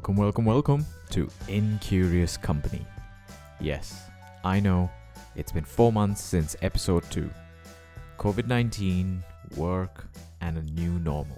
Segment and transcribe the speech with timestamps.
[0.00, 2.86] Welcome, welcome, welcome to Incurious Company.
[3.60, 4.08] Yes,
[4.42, 4.90] I know
[5.36, 7.28] it's been four months since episode 2.
[8.16, 9.22] COVID 19,
[9.58, 10.06] work,
[10.40, 11.36] and a new normal.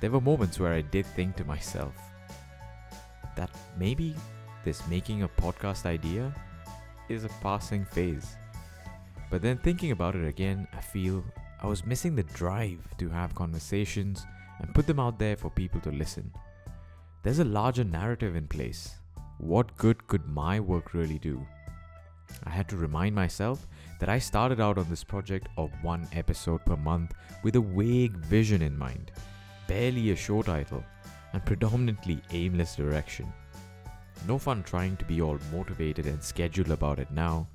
[0.00, 1.92] There were moments where I did think to myself
[3.36, 4.14] that maybe
[4.64, 6.34] this making a podcast idea
[7.10, 8.36] is a passing phase.
[9.30, 11.22] But then thinking about it again, I feel
[11.62, 14.24] I was missing the drive to have conversations
[14.60, 16.32] and put them out there for people to listen.
[17.26, 18.94] There's a larger narrative in place.
[19.38, 21.44] What good could my work really do?
[22.44, 23.66] I had to remind myself
[23.98, 28.16] that I started out on this project of one episode per month with a vague
[28.18, 29.10] vision in mind,
[29.66, 30.84] barely a show title,
[31.32, 33.26] and predominantly aimless direction.
[34.28, 37.48] No fun trying to be all motivated and scheduled about it now,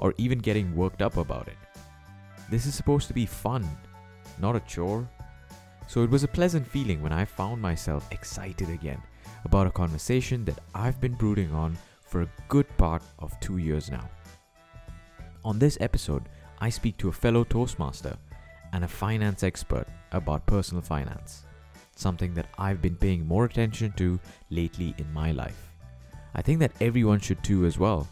[0.00, 1.58] or even getting worked up about it.
[2.50, 3.64] This is supposed to be fun,
[4.40, 5.08] not a chore.
[5.86, 9.00] So it was a pleasant feeling when I found myself excited again
[9.44, 13.90] about a conversation that I've been brooding on for a good part of two years
[13.90, 14.08] now.
[15.44, 16.28] On this episode,
[16.60, 18.16] I speak to a fellow Toastmaster
[18.72, 21.44] and a finance expert about personal finance,
[21.96, 25.70] something that I've been paying more attention to lately in my life.
[26.34, 28.08] I think that everyone should too as well.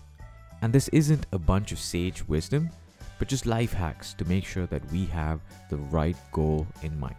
[0.62, 2.70] And this isn't a bunch of sage wisdom,
[3.18, 7.16] but just life hacks to make sure that we have the right goal in mind.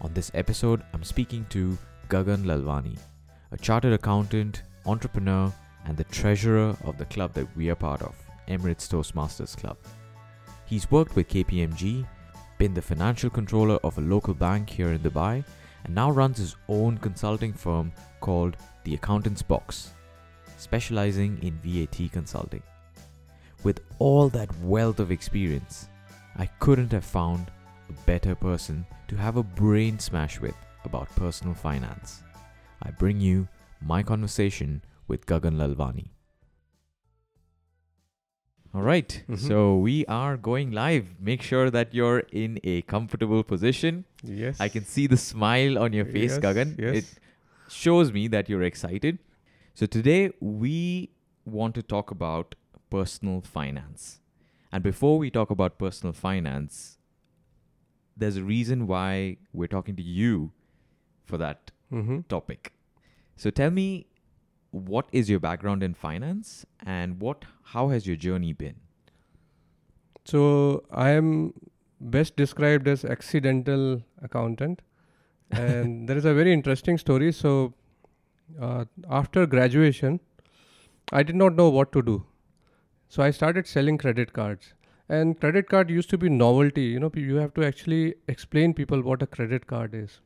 [0.00, 2.98] On this episode, I'm speaking to Gagan Lalwani,
[3.52, 5.52] a chartered accountant, entrepreneur,
[5.86, 8.14] and the treasurer of the club that we are part of,
[8.48, 9.76] Emirates Toastmasters Club.
[10.66, 12.06] He's worked with KPMG,
[12.58, 15.44] been the financial controller of a local bank here in Dubai,
[15.84, 19.92] and now runs his own consulting firm called The Accountant's Box,
[20.56, 22.62] specializing in VAT consulting.
[23.62, 25.88] With all that wealth of experience,
[26.36, 27.50] I couldn't have found
[27.88, 30.54] a better person to have a brain smash with
[30.84, 32.22] about personal finance.
[32.82, 33.48] I bring you
[33.80, 36.08] my conversation with Gagan Lalwani.
[38.74, 39.38] All right, Mhm.
[39.38, 41.14] so we are going live.
[41.20, 44.04] Make sure that you're in a comfortable position.
[44.24, 44.60] Yes.
[44.60, 46.76] I can see the smile on your face, Yes, Gagan.
[46.78, 46.96] yes.
[46.96, 47.18] It
[47.68, 49.18] shows me that you're excited.
[49.74, 51.10] So today we
[51.44, 52.56] want to talk about
[52.90, 54.20] personal finance.
[54.72, 56.98] And before we talk about personal finance,
[58.16, 60.50] there's a reason why we're talking to you
[61.24, 62.20] for that Mm-hmm.
[62.28, 62.72] topic.
[63.36, 64.06] So tell me
[64.70, 68.76] what is your background in finance and what how has your journey been?
[70.24, 71.52] So I am
[72.00, 74.82] best described as accidental accountant,
[75.50, 77.32] and there is a very interesting story.
[77.32, 77.74] So
[78.60, 80.20] uh, after graduation,
[81.12, 82.24] I did not know what to do,
[83.08, 84.74] so I started selling credit cards.
[85.08, 86.84] And credit card used to be novelty.
[86.84, 90.20] You know, you have to actually explain people what a credit card is.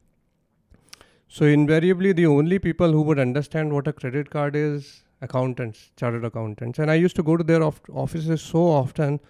[1.30, 6.24] So invariably, the only people who would understand what a credit card is accountants, chartered
[6.24, 6.78] accountants.
[6.78, 9.20] And I used to go to their of- offices so often,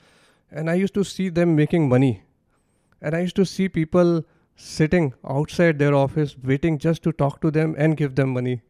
[0.51, 2.23] and I used to see them making money.
[3.03, 7.51] And I used to see people sitting outside their office waiting just to talk to
[7.51, 8.63] them and give them money.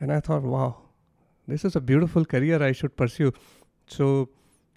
[0.00, 0.82] And I thought, wow,
[1.48, 3.32] this is a beautiful career I should pursue.
[3.86, 4.28] So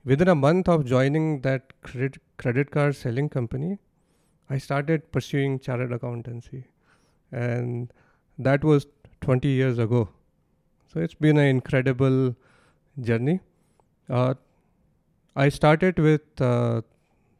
[0.05, 3.79] within a month of joining that credit, credit card selling company,
[4.49, 6.67] I started pursuing chartered accountancy.
[7.33, 7.91] And
[8.38, 8.88] that was
[9.21, 10.09] 20 years ago.
[10.94, 12.35] So it's been an incredible
[13.01, 13.39] journey.
[14.09, 14.35] Uh,
[15.35, 16.81] I started with uh,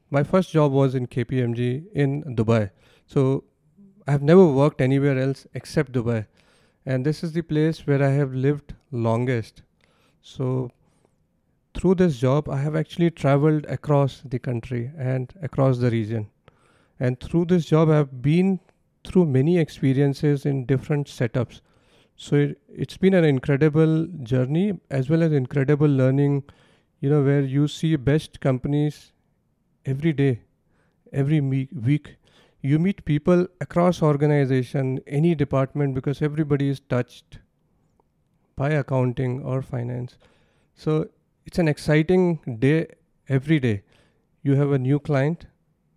[0.10, 2.72] my first job was in KPMG in Dubai.
[3.08, 3.44] So
[4.08, 6.26] I have never worked anywhere else except Dubai,
[6.86, 9.62] and this is the place where I have lived longest.
[10.22, 10.72] So
[11.74, 16.28] through this job, I have actually traveled across the country and across the region,
[17.00, 18.60] and through this job, I have been
[19.06, 21.62] through many experiences in different setups.
[22.16, 26.44] So it, it's been an incredible journey as well as incredible learning,
[27.00, 29.12] you know, where you see best companies
[29.86, 30.42] every day,
[31.12, 32.16] every me- week.
[32.62, 37.40] You meet people across organization, any department, because everybody is touched
[38.56, 40.18] by accounting or finance.
[40.76, 41.10] So
[41.46, 42.88] it's an exciting day
[43.28, 43.84] every day.
[44.44, 45.48] You have a new client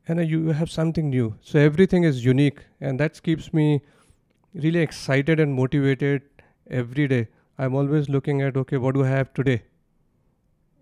[0.08, 1.36] and you have something new.
[1.40, 3.82] So everything is unique, and that keeps me
[4.54, 6.22] really excited and motivated
[6.70, 7.28] every day.
[7.58, 9.62] I'm always looking at okay, what do I have today?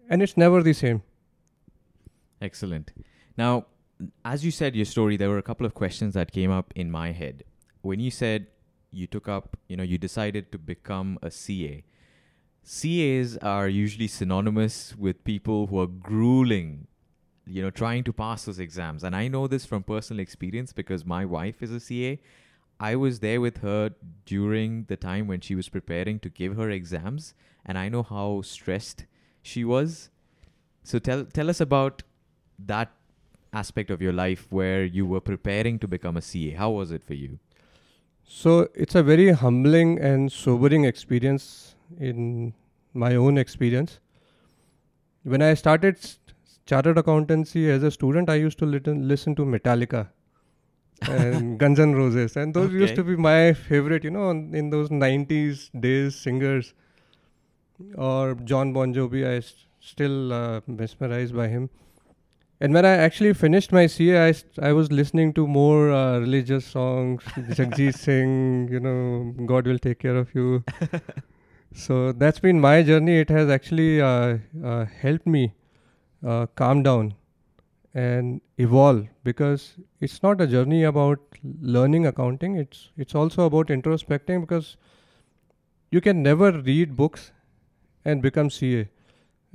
[0.08, 1.02] And it's never the same.
[2.40, 2.92] Excellent.
[3.38, 3.66] Now,
[4.24, 6.90] as you said your story, there were a couple of questions that came up in
[6.90, 7.44] my head.
[7.82, 8.48] When you said
[8.90, 11.84] you took up, you know, you decided to become a CA.
[12.64, 16.86] CAs are usually synonymous with people who are grueling,
[17.46, 19.04] you know, trying to pass those exams.
[19.04, 22.18] And I know this from personal experience because my wife is a CA.
[22.80, 23.92] I was there with her
[24.26, 28.42] during the time when she was preparing to give her exams, and I know how
[28.42, 29.04] stressed
[29.42, 30.10] she was.
[30.82, 32.02] So tell tell us about
[32.58, 32.90] that
[33.52, 36.50] aspect of your life where you were preparing to become a CA.
[36.50, 37.38] How was it for you?
[38.26, 42.54] So it's a very humbling and sobering experience in
[42.92, 44.00] my own experience.
[45.22, 45.98] When I started
[46.66, 50.08] chartered accountancy as a student, I used to listen, listen to Metallica
[51.08, 54.90] and Guns N' Roses, and those used to be my favorite, you know, in those
[54.90, 56.74] 90s days singers.
[57.96, 61.70] Or Jon Bon Jovi, I s- still uh, mesmerized by him.
[62.60, 66.18] And when I actually finished my CA, I, st- I was listening to more uh,
[66.20, 70.64] religious songs, Jagjit Singh, you know, God will take care of you.
[71.74, 73.18] so that's been my journey.
[73.18, 75.52] It has actually uh, uh, helped me
[76.24, 77.14] uh, calm down
[77.94, 81.20] and evolve because it's not a journey about
[81.60, 82.56] learning accounting.
[82.56, 84.76] It's it's also about introspecting because
[85.90, 87.30] you can never read books
[88.04, 88.88] and become CA.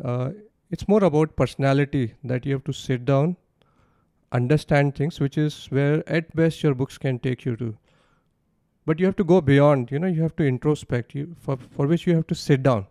[0.04, 0.31] Uh,
[0.71, 3.36] it's more about personality that you have to sit down,
[4.31, 7.75] understand things, which is where at best your books can take you to.
[8.86, 9.92] But you have to go beyond.
[9.92, 11.13] You know, you have to introspect.
[11.13, 12.88] You for for which you have to sit down.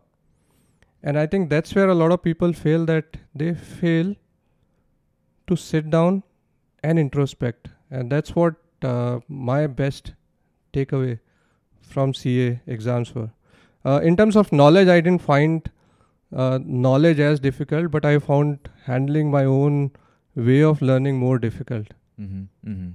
[1.03, 2.85] And I think that's where a lot of people fail.
[2.85, 4.15] That they fail
[5.47, 6.23] to sit down
[6.83, 10.13] and introspect, and that's what uh, my best
[10.73, 11.19] takeaway
[11.81, 13.31] from CA exams were.
[13.85, 15.71] Uh, in terms of knowledge, I didn't find
[16.35, 19.93] uh, knowledge as difficult, but I found handling my own
[20.35, 21.89] way of learning more difficult.
[22.21, 22.71] Mm-hmm.
[22.71, 22.91] Mm-hmm.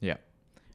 [0.00, 0.16] Yeah.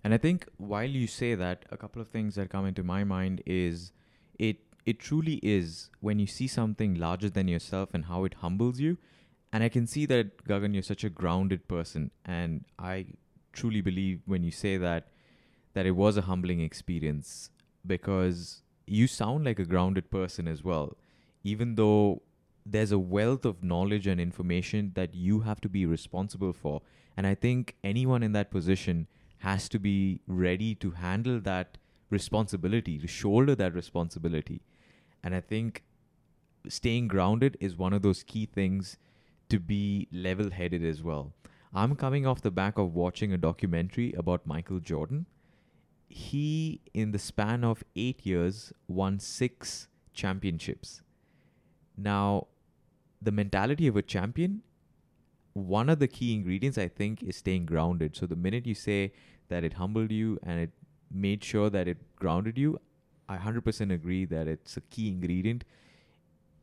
[0.03, 3.03] And I think while you say that, a couple of things that come into my
[3.03, 3.91] mind is
[4.37, 4.57] it
[4.89, 8.97] it truly is when you see something larger than yourself and how it humbles you.
[9.53, 13.05] And I can see that Gagan, you're such a grounded person, and I
[13.51, 15.07] truly believe when you say that
[15.73, 17.49] that it was a humbling experience
[17.85, 20.97] because you sound like a grounded person as well,
[21.43, 22.21] even though
[22.65, 26.81] there's a wealth of knowledge and information that you have to be responsible for.
[27.17, 29.07] And I think anyone in that position
[29.39, 31.77] has to be ready to handle that
[32.09, 34.61] responsibility, to shoulder that responsibility.
[35.23, 35.83] And I think
[36.67, 38.97] staying grounded is one of those key things
[39.49, 41.33] to be level headed as well.
[41.73, 45.25] I'm coming off the back of watching a documentary about Michael Jordan.
[46.07, 51.01] He, in the span of eight years, won six championships.
[51.95, 52.47] Now,
[53.21, 54.63] the mentality of a champion,
[55.53, 58.15] one of the key ingredients, I think, is staying grounded.
[58.15, 59.11] So, the minute you say
[59.49, 60.71] that it humbled you and it
[61.11, 62.79] made sure that it grounded you,
[63.29, 65.63] I 100% agree that it's a key ingredient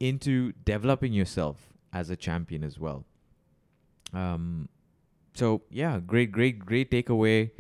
[0.01, 3.05] into developing yourself as a champion as well.
[4.13, 4.69] Um,
[5.35, 7.53] so yeah, great, great, great takeaway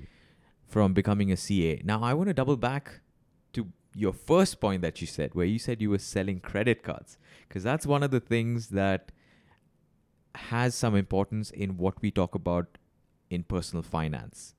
[0.66, 1.80] from becoming a CA.
[1.84, 3.00] Now I want to double back
[3.52, 7.16] to your first point that you said, where you said you were selling credit cards,
[7.48, 9.12] because that's one of the things that
[10.34, 12.78] has some importance in what we talk about
[13.30, 14.54] in personal finance.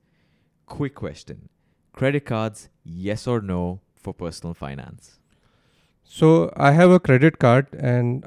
[0.66, 1.50] Quick question:
[1.92, 5.18] credit cards, yes or no for personal finance?
[6.04, 8.26] So I have a credit card, and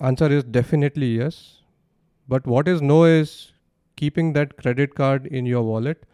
[0.00, 1.40] answer is definitely yes.
[2.34, 3.52] But what is no is
[3.96, 6.06] keeping that credit card in your wallet.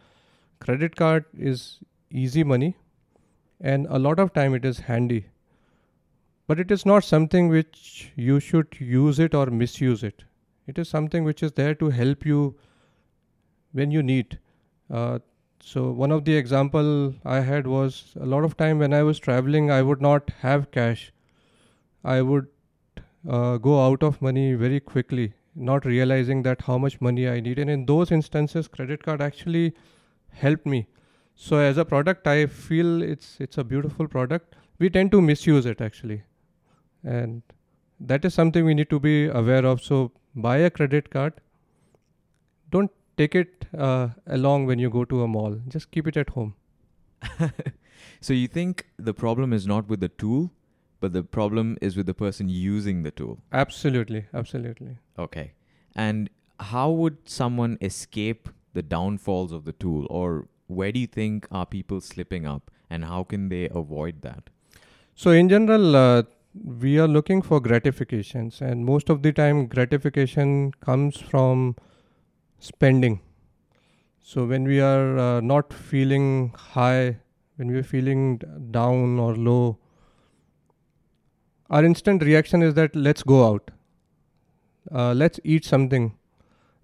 [0.65, 1.79] Credit card is
[2.09, 2.75] easy money,
[3.61, 5.25] and a lot of time it is handy.
[6.47, 10.25] But it is not something which you should use it or misuse it.
[10.67, 12.41] It is something which is there to help you
[13.71, 14.39] when you need.
[14.89, 15.19] Uh,
[15.67, 19.17] so one of the example I had was a lot of time when I was
[19.17, 21.11] traveling, I would not have cash.
[22.03, 22.45] I would
[23.27, 27.57] uh, go out of money very quickly, not realizing that how much money I need.
[27.57, 29.73] And in those instances, credit card actually
[30.29, 30.85] helped me.
[31.33, 34.55] So as a product, I feel it's it's a beautiful product.
[34.77, 36.21] We tend to misuse it actually,
[37.03, 37.41] and
[37.99, 39.81] that is something we need to be aware of.
[39.81, 41.41] So buy a credit card.
[42.69, 45.59] Don't take it uh, along when you go to a mall.
[45.67, 46.55] Just keep it at home.
[48.21, 50.51] so you think the problem is not with the tool,
[50.99, 53.39] but the problem is with the person using the tool.
[53.51, 54.97] Absolutely, absolutely.
[55.17, 55.53] Okay.
[55.95, 56.29] And
[56.59, 61.65] how would someone escape the downfalls of the tool or where do you think are
[61.65, 64.49] people slipping up and how can they avoid that?
[65.15, 66.23] So in general, uh,
[66.63, 71.75] we are looking for gratifications, and most of the time, gratification comes from
[72.59, 73.21] spending.
[74.21, 77.17] So when we are uh, not feeling high,
[77.57, 78.37] when we are feeling
[78.71, 79.77] down or low,
[81.69, 83.71] our instant reaction is that let's go out,
[84.91, 86.15] uh, let's eat something,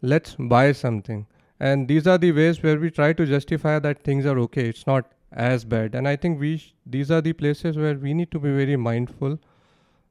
[0.01, 1.27] let's buy something,
[1.59, 4.69] and these are the ways where we try to justify that things are okay.
[4.69, 5.95] It's not as bad.
[5.95, 8.75] And i think we sh- these are the places where we need to be very
[8.75, 9.39] mindful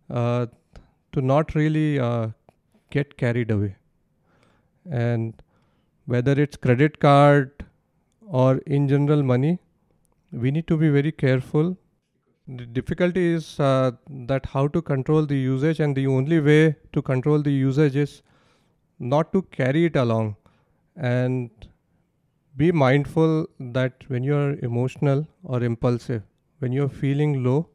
[0.09, 0.47] uh,
[1.13, 2.29] to not really uh,
[2.91, 3.77] get carried away.
[4.91, 5.35] And
[6.15, 7.65] whether it's credit card
[8.43, 9.59] or in general money
[10.33, 11.77] we need to be very careful.
[12.47, 13.93] The difficulty is uh,
[14.33, 18.23] that how to control the usage and the only way to control the usage is
[18.99, 20.37] not to carry it along.
[20.97, 21.51] And
[22.57, 26.23] be mindful that when you're emotional or impulsive
[26.59, 27.69] when you're feeling low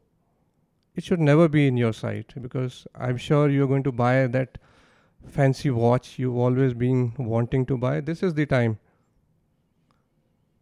[0.94, 4.58] it should never be in your sight because i'm sure you're going to buy that
[5.28, 8.78] fancy watch you've always been wanting to buy this is the time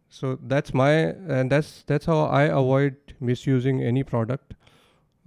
[0.09, 4.53] so that's my and that's that's how i avoid misusing any product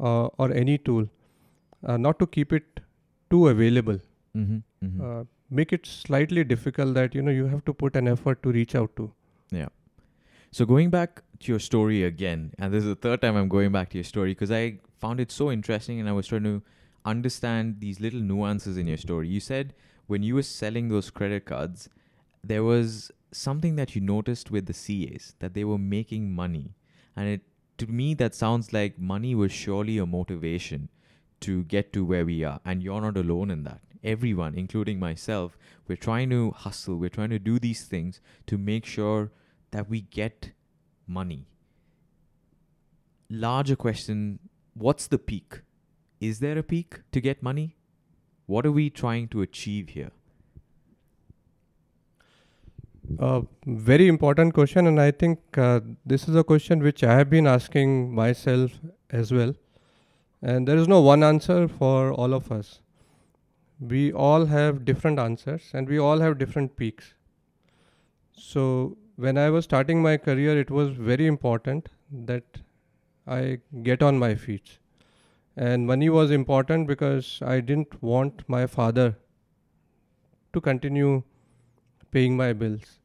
[0.01, 1.09] uh, or any tool
[1.87, 2.81] uh, not to keep it
[3.31, 3.99] too available
[4.37, 5.21] Mm-hmm, mm-hmm.
[5.21, 8.53] uh, make it slightly difficult that you know you have to put an effort to
[8.53, 9.13] reach out to
[9.51, 9.69] Yeah.
[10.51, 13.73] So going back to your story again, and this is the third time I'm going
[13.73, 16.63] back to your story because I found it so interesting and I was trying to
[17.11, 19.29] understand these little nuances in your story.
[19.29, 19.75] You said
[20.07, 21.89] when you were selling those credit cards,
[22.43, 26.75] there was something that you noticed with the CAs that they were making money.
[27.17, 27.43] And it
[27.79, 30.89] to me that sounds like money was surely a motivation
[31.41, 32.61] to get to where we are.
[32.65, 33.81] And you're not alone in that.
[34.03, 38.85] Everyone, including myself, we're trying to hustle, we're trying to do these things to make
[38.85, 39.31] sure
[39.71, 40.53] that we get
[41.07, 41.47] money.
[43.31, 44.39] Larger question
[44.75, 45.61] what's the peak?
[46.21, 47.77] Is there a peak to get money?
[48.47, 50.11] What are we trying to achieve here?
[53.19, 57.31] Uh, very important question, and I think uh, this is a question which I have
[57.31, 58.73] been asking myself
[59.11, 59.55] as well.
[60.43, 62.81] And there is no one answer for all of us.
[63.81, 67.15] We all have different answers, and we all have different peaks.
[68.33, 72.45] So, when I was starting my career, it was very important that
[73.27, 74.79] I get on my feet.
[75.67, 79.17] And money was important because I didn't want my father
[80.53, 81.25] to continue
[82.13, 83.01] paying my bills.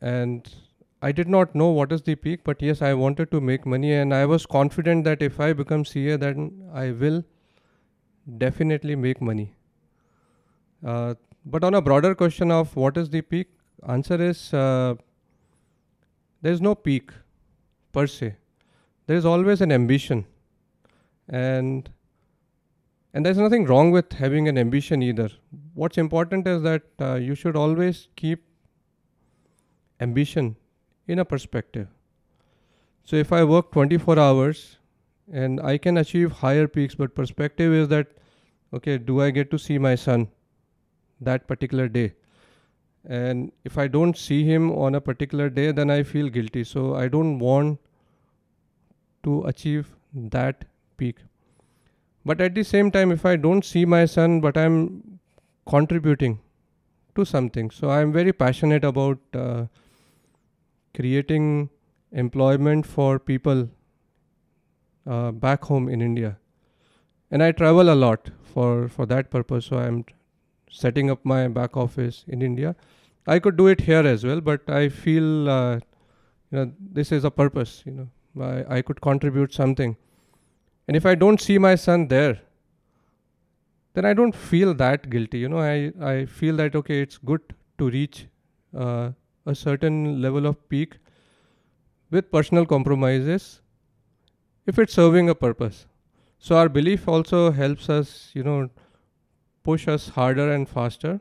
[0.00, 0.48] And
[1.02, 3.92] I did not know what is the peak, but yes, I wanted to make money,
[3.92, 7.24] and I was confident that if I become CA, then I will
[8.38, 9.52] definitely make money.
[10.84, 11.14] Uh,
[11.44, 13.48] but on a broader question of what is the peak,
[13.88, 14.94] answer is uh,
[16.40, 17.10] there is no peak
[17.92, 18.36] per se.
[19.06, 20.24] There is always an ambition,
[21.28, 21.90] and
[23.14, 25.30] and there's nothing wrong with having an ambition either.
[25.72, 28.44] What's important is that uh, you should always keep
[30.00, 30.56] ambition
[31.08, 31.88] in a perspective.
[33.04, 34.76] So if I work 24 hours
[35.32, 38.08] and I can achieve higher peaks, but perspective is that
[38.74, 40.28] okay, do I get to see my son
[41.20, 42.12] that particular day?
[43.06, 46.64] And if I don't see him on a particular day, then I feel guilty.
[46.64, 47.78] So I don't want
[49.22, 50.64] to achieve that
[50.96, 51.16] peak.
[52.24, 55.20] But at the same time, if I don't see my son, but I'm
[55.68, 56.40] contributing
[57.14, 59.66] to something, so I'm very passionate about uh,
[60.94, 61.70] creating
[62.12, 63.68] employment for people
[65.06, 66.36] uh, back home in India.
[67.30, 69.66] And I travel a lot for, for that purpose.
[69.66, 70.04] So I'm
[70.70, 72.74] setting up my back office in India.
[73.26, 75.74] I could do it here as well, but I feel uh,
[76.50, 77.82] you know this is a purpose.
[77.84, 79.96] You know, I, I could contribute something.
[80.86, 82.40] And if I don't see my son there,
[83.94, 85.38] then I don't feel that guilty.
[85.38, 87.40] You know, I, I feel that okay, it's good
[87.78, 88.26] to reach
[88.76, 89.10] uh,
[89.46, 90.98] a certain level of peak
[92.10, 93.60] with personal compromises
[94.66, 95.86] if it's serving a purpose.
[96.38, 98.70] So our belief also helps us, you know,
[99.64, 101.20] push us harder and faster.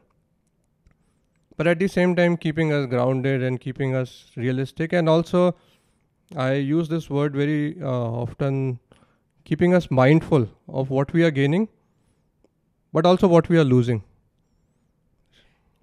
[1.57, 4.91] But at the same time, keeping us grounded and keeping us realistic.
[4.91, 5.55] And also,
[6.35, 8.79] I use this word very uh, often
[9.45, 11.69] keeping us mindful of what we are gaining,
[12.91, 14.03] but also what we are losing.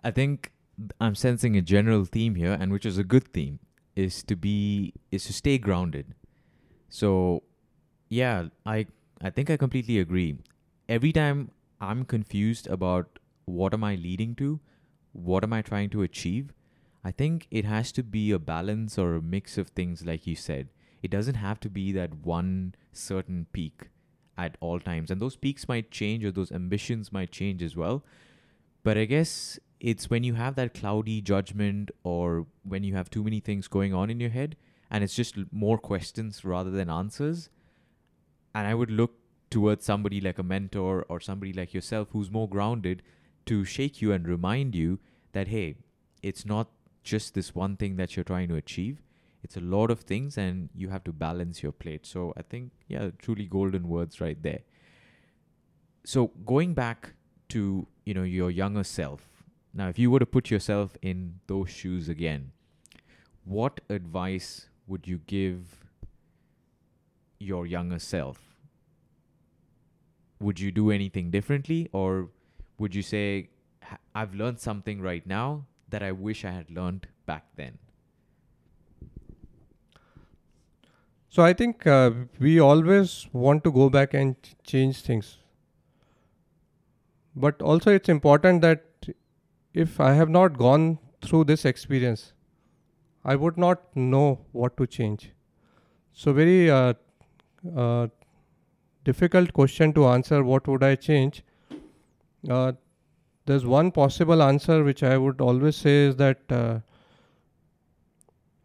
[0.04, 0.52] I think
[1.00, 3.60] I'm sensing a general theme here, and which is a good theme,
[3.94, 6.14] is to be is to stay grounded.
[6.88, 7.44] So,
[8.08, 8.86] yeah, I
[9.20, 10.36] I think I completely agree.
[10.88, 11.50] Every time
[11.80, 14.60] I'm confused about what am I leading to,
[15.12, 16.52] what am I trying to achieve,
[17.04, 20.36] I think it has to be a balance or a mix of things, like you
[20.36, 20.68] said.
[21.02, 23.88] It doesn't have to be that one certain peak
[24.38, 28.04] at all times, and those peaks might change or those ambitions might change as well.
[28.82, 33.24] But I guess it's when you have that cloudy judgment or when you have too
[33.24, 34.56] many things going on in your head
[34.92, 37.48] and it's just more questions rather than answers.
[38.54, 39.14] And I would look
[39.50, 43.02] towards somebody like a mentor or somebody like yourself who's more grounded
[43.46, 44.98] to shake you and remind you
[45.32, 45.76] that, hey,
[46.22, 46.68] it's not
[47.02, 49.02] just this one thing that you're trying to achieve.
[49.42, 52.06] It's a lot of things, and you have to balance your plate.
[52.06, 54.60] So I think, yeah, truly golden words right there.
[56.04, 57.14] So going back
[57.50, 59.28] to you know your younger self.
[59.74, 62.52] Now, if you were to put yourself in those shoes again,
[63.44, 65.84] what advice would you give
[67.38, 68.40] your younger self?
[70.40, 72.28] Would you do anything differently, or
[72.78, 73.48] would you say,
[74.14, 77.78] I've learned something right now that I wish I had learned back then?
[81.34, 85.38] So I think uh, we always want to go back and ch- change things.
[87.34, 88.84] But also, it's important that
[89.72, 92.34] if I have not gone through this experience,
[93.24, 95.32] I would not know what to change.
[96.12, 96.92] So, very uh,
[97.74, 98.08] uh,
[99.04, 101.44] difficult question to answer what would I change?
[102.46, 102.72] Uh,
[103.46, 106.80] there's one possible answer which I would always say is that uh,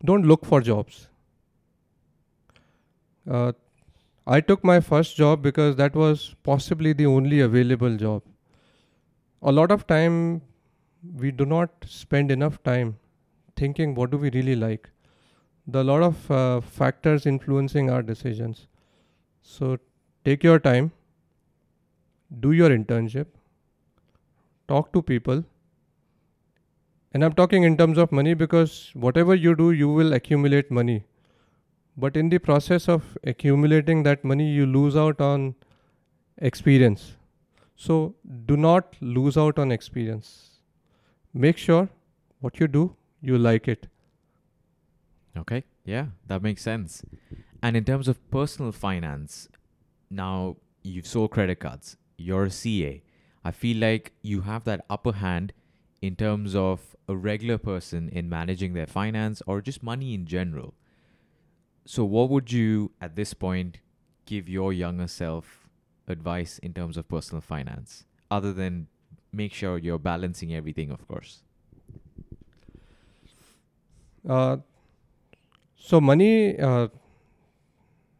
[0.03, 1.07] don't look for jobs.
[3.27, 3.51] Uh,
[4.25, 8.23] I took my first job because that was possibly the only available job.
[9.41, 10.41] A lot of time
[11.15, 12.97] we do not spend enough time
[13.55, 14.89] thinking what do we really like.
[15.65, 18.67] There are a lot of uh, factors influencing our decisions.
[19.41, 19.77] So
[20.23, 20.91] take your time,
[22.39, 23.27] do your internship,
[24.67, 25.43] talk to people.
[27.13, 31.05] And I'm talking in terms of money because whatever you do, you will accumulate money
[31.97, 35.55] but in the process of accumulating that money you lose out on
[36.51, 37.15] experience
[37.75, 40.31] so do not lose out on experience
[41.33, 41.89] make sure
[42.39, 42.83] what you do
[43.21, 43.87] you like it
[45.37, 47.03] Okay, yeah, that makes sense.
[47.61, 49.47] And in terms of personal finance,
[50.09, 53.03] now you've sold credit cards, you're a CA.
[53.43, 55.53] I feel like you have that upper hand
[56.01, 60.73] in terms of a regular person in managing their finance or just money in general.
[61.87, 63.79] So, what would you at this point
[64.25, 65.69] give your younger self
[66.07, 68.87] advice in terms of personal finance, other than
[69.31, 71.43] make sure you're balancing everything, of course?
[74.27, 74.57] uh,
[75.75, 76.87] so money uh,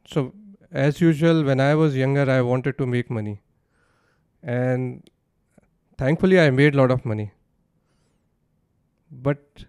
[0.05, 0.33] so
[0.71, 3.41] as usual when i was younger i wanted to make money.
[4.43, 5.09] And
[5.97, 7.31] thankfully i made a lot of money.
[9.11, 9.65] But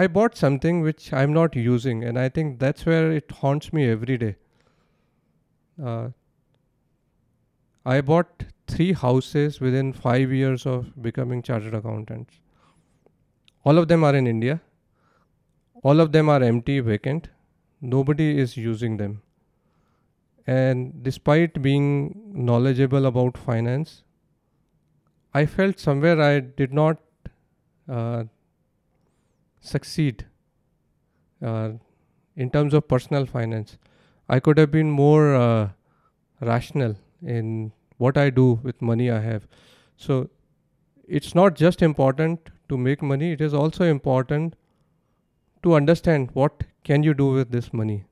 [0.00, 3.88] i bought something which i'm not using and i think that's where it haunts me
[3.90, 4.34] every day.
[5.82, 6.08] Uh,
[7.84, 12.40] i bought three houses within 5 years of becoming chartered accountants.
[13.64, 14.60] All of them are in india.
[15.82, 17.28] All of them are empty vacant.
[17.80, 19.20] Nobody is using them.
[20.46, 21.88] And despite being
[22.50, 24.02] knowledgeable about finance
[25.40, 26.98] i felt somewhere i did not
[27.88, 28.24] uh,
[29.62, 30.26] succeed
[31.42, 31.70] uh,
[32.36, 33.78] in terms of personal finance
[34.28, 35.68] i could have been more uh,
[36.52, 37.72] rational in
[38.04, 39.46] what i do with money i have.
[39.96, 40.14] So
[41.18, 44.56] it's not just important to make money it is also important
[45.66, 48.04] to understand what can you do with this money.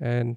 [0.00, 0.36] And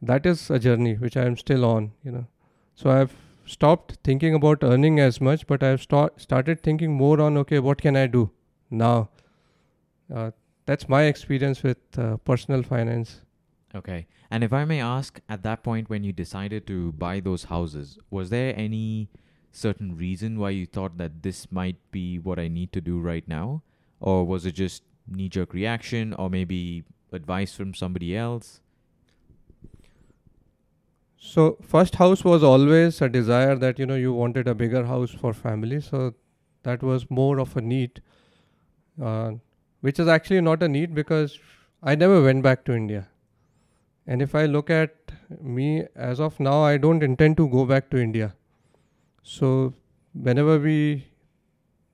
[0.00, 2.26] that is a journey which i am still on you know.
[2.74, 3.16] So i've
[3.56, 7.82] stopped thinking about earning as much but i've start, started thinking more on okay what
[7.86, 8.30] can i do
[8.70, 9.08] now
[10.14, 10.30] uh,
[10.66, 13.20] that's my experience with uh, personal finance
[13.74, 14.06] Okay.
[14.30, 17.98] And if I may ask, at that point when you decided to buy those houses,
[18.10, 19.08] was there any
[19.50, 23.26] certain reason why you thought that this might be what I need to do right
[23.26, 23.62] now?
[24.00, 28.60] Or was it just knee jerk reaction or maybe advice from somebody else?
[31.16, 35.10] So first house was always a desire that you know you wanted a bigger house
[35.10, 35.80] for family.
[35.80, 36.14] So
[36.62, 38.02] that was more of a need,
[39.02, 39.32] uh,
[39.80, 41.38] which is actually not a need because
[41.82, 43.08] I never went back to India.
[44.06, 44.94] And if I look at
[45.40, 48.34] me as of now, I don't intend to go back to India.
[49.22, 49.74] So
[50.12, 51.06] whenever we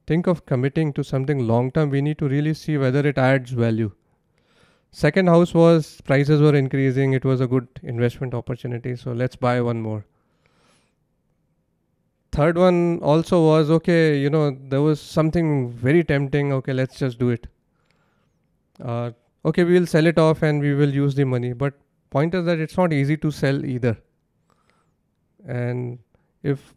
[0.07, 3.51] think of committing to something long term, we need to really see whether it adds
[3.51, 3.93] value.
[4.91, 7.13] Second house was prices were increasing.
[7.13, 8.97] It was a good investment opportunity.
[8.97, 10.05] So let's buy one more.
[12.33, 14.19] Third one also was okay.
[14.19, 16.53] You know there was something very tempting.
[16.53, 17.47] Okay, let's just do it.
[18.83, 19.11] Uh,
[19.45, 21.53] okay, we will sell it off and we will use the money.
[21.53, 21.75] But
[22.11, 23.97] point is that it's not easy to sell either.
[25.47, 25.99] And
[26.43, 26.75] if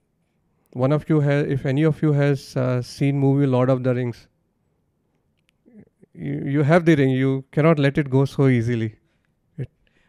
[0.72, 3.94] one of you has, if any of you has uh, seen movie Lord of the
[3.94, 4.28] Rings,
[6.14, 7.10] you, you have the ring.
[7.10, 8.96] You cannot let it go so easily.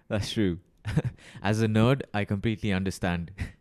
[0.08, 0.58] That's true.
[1.42, 3.30] As a nerd, I completely understand.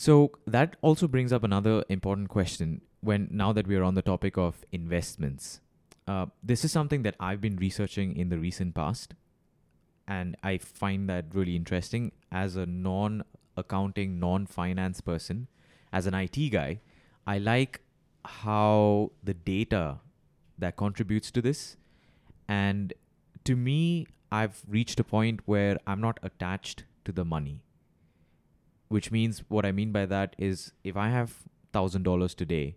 [0.00, 2.80] so that also brings up another important question.
[3.08, 5.60] when now that we're on the topic of investments,
[6.06, 9.14] uh, this is something that I've been researching in the recent past,
[10.08, 13.24] and I find that really interesting as a non
[13.58, 15.48] accounting, non finance person,
[15.92, 16.80] as an IT guy.
[17.26, 17.80] I like
[18.24, 19.98] how the data
[20.58, 21.76] that contributes to this,
[22.48, 22.94] and
[23.44, 27.60] to me, I've reached a point where I'm not attached to the money.
[28.90, 31.34] Which means what I mean by that is if I have
[31.72, 32.76] thousand dollars today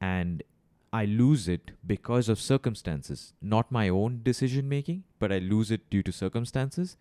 [0.00, 0.42] and
[0.92, 5.88] I lose it because of circumstances, not my own decision making, but I lose it
[5.90, 6.96] due to circumstances,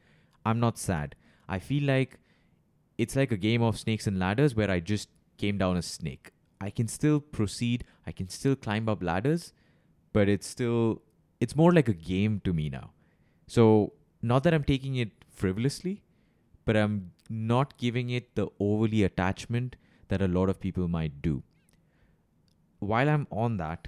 [0.46, 1.16] I'm not sad.
[1.48, 2.20] I feel like
[2.98, 6.32] it's like a game of snakes and ladders where I just came down a snake.
[6.62, 9.54] I can still proceed, I can still climb up ladders,
[10.12, 11.02] but it's still
[11.40, 12.92] it's more like a game to me now.
[13.48, 16.04] So, not that I'm taking it frivolously,
[16.66, 19.76] but I'm not giving it the overly attachment
[20.10, 21.44] that a lot of people might do
[22.84, 23.88] while I'm on that,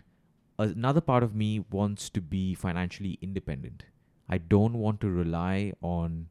[0.57, 3.83] another part of me wants to be financially independent.
[4.29, 6.27] I don't want to rely on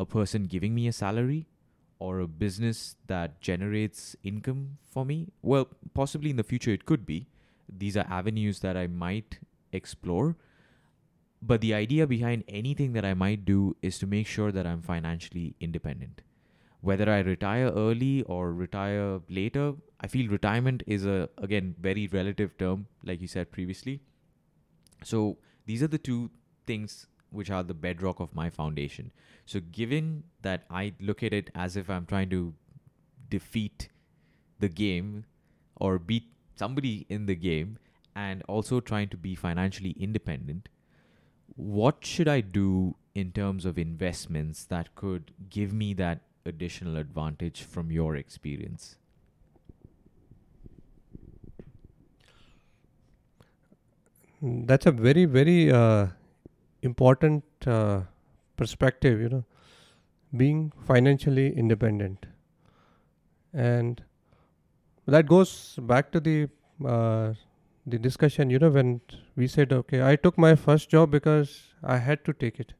[0.00, 1.46] a person giving me a salary
[1.98, 5.28] or a business that generates income for me.
[5.42, 7.26] Well, possibly in the future it could be.
[7.68, 9.38] These are avenues that I might
[9.72, 10.36] explore.
[11.40, 14.82] But the idea behind anything that I might do is to make sure that I'm
[14.82, 16.22] financially independent
[16.80, 22.56] whether I retire early or retire later, I feel retirement is a again very relative
[22.56, 24.00] term, like you said previously.
[25.02, 26.30] So these are the two
[26.66, 29.12] things which are the bedrock of my foundation.
[29.44, 32.54] So given that I look at it as if I'm trying to
[33.28, 33.88] defeat
[34.58, 35.24] the game
[35.76, 36.24] or beat
[36.54, 37.78] somebody in the game
[38.14, 40.68] and also trying to be financially independent,
[41.58, 47.62] what should I do in terms of investments that could give me that additional advantage
[47.62, 48.96] from your experience?
[54.40, 56.06] That's a very, very uh,
[56.82, 58.02] important uh,
[58.56, 59.44] perspective, you know,
[60.36, 62.26] being financially independent.
[63.52, 64.00] And
[65.06, 66.48] that goes back to the
[66.86, 67.32] uh,
[67.84, 69.00] the discussion, you know, when
[69.38, 71.50] we said, okay, I took my first job because
[71.82, 72.72] I had to take it.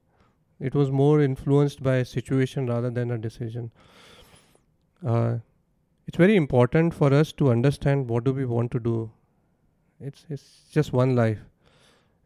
[0.68, 3.70] It was more influenced by a situation rather than a decision.
[5.06, 5.36] Uh,
[6.08, 8.96] it's very important for us to understand what do we want to do.
[10.00, 11.38] It's it's just one life,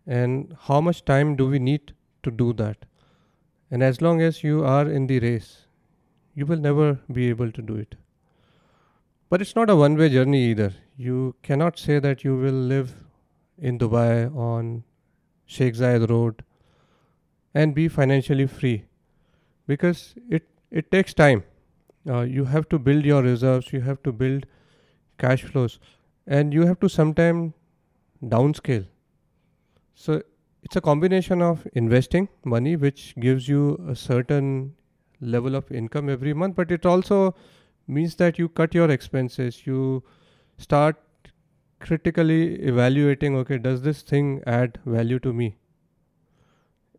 [0.07, 1.93] and how much time do we need
[2.23, 2.89] to do that?
[3.71, 5.53] And as long as you are in the race,
[6.35, 6.91] you will never
[7.21, 7.97] be able to do it.
[9.29, 10.75] But it's not a one way journey either.
[10.97, 12.93] You cannot say that you will live
[13.63, 14.85] in Dubai on
[15.47, 16.45] Sheikh Zayed Road
[17.55, 18.85] and be financially free.
[19.67, 21.45] Because it it takes time.
[22.09, 24.47] Uh, you have to build your reserves you have to build
[25.25, 25.79] cash flows
[26.27, 27.55] and you have to sometime
[28.35, 28.87] downscale.
[29.95, 30.23] So
[30.63, 34.75] it's a combination of investing money which gives you a certain
[35.21, 37.35] level of income every month but it also
[37.87, 40.03] means that you cut your expenses you
[40.59, 40.97] start
[41.87, 42.43] critically
[42.73, 45.55] evaluating okay does this thing add value to me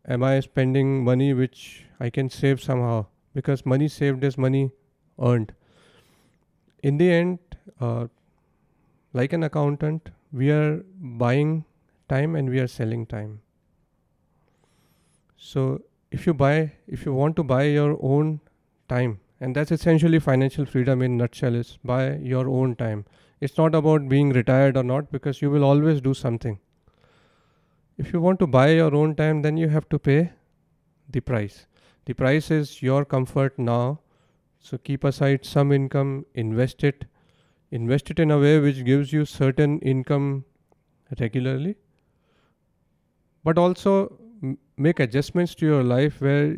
[0.07, 3.05] am I spending money which I can save somehow?
[3.33, 4.71] Because money saved is money
[5.19, 5.53] earned.
[6.81, 7.39] In the end,
[7.79, 8.07] uh,
[9.13, 11.65] like an accountant, we are buying
[12.09, 13.41] time and we are selling time.
[15.37, 18.39] So if you buy, if you want to buy your own
[18.89, 23.05] time, and that's essentially financial freedom in nutshell is buy your own time.
[23.45, 26.59] It's not about being retired or not because you will always do something.
[27.97, 30.19] If you want to buy your own time then you have to pay
[31.09, 31.65] the price.
[32.05, 33.99] The price is your comfort now.
[34.59, 37.03] So keep aside some income invest it.
[37.71, 40.45] Invest it in a way which gives you certain income
[41.19, 41.75] regularly.
[43.43, 43.95] But also
[44.41, 46.55] m- make adjustments to your life where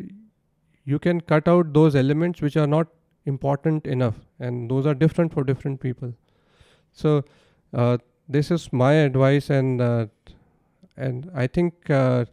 [0.84, 2.86] you can cut out those elements which are not
[3.24, 6.14] important enough and those are different for different people
[6.96, 7.24] so
[7.74, 10.06] uh, this is my advice and uh,
[10.96, 12.24] and I think uh,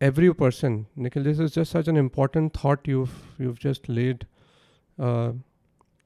[0.00, 4.26] every person, Nikhil, this is just such an important thought you've you've just laid.
[4.98, 5.32] Uh,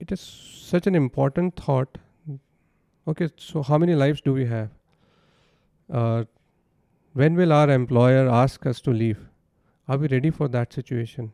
[0.00, 1.98] it is such an important thought.
[3.06, 4.68] Okay, so how many lives do we have?
[5.90, 6.24] Uh,
[7.14, 9.18] when will our employer ask us to leave?
[9.88, 11.32] Are we ready for that situation?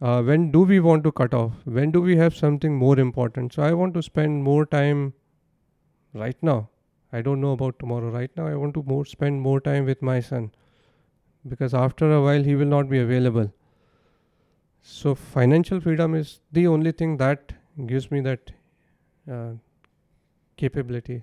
[0.00, 1.52] Uh, when do we want to cut off?
[1.64, 3.52] When do we have something more important?
[3.52, 5.14] So I want to spend more time
[6.14, 6.68] right now
[7.12, 8.10] I don't know about tomorrow.
[8.10, 10.50] Right now, I want to more spend more time with my son
[11.48, 13.52] because after a while he will not be available.
[14.82, 17.52] So financial freedom is the only thing that
[17.86, 18.50] gives me that
[19.30, 19.52] uh,
[20.56, 21.22] capability.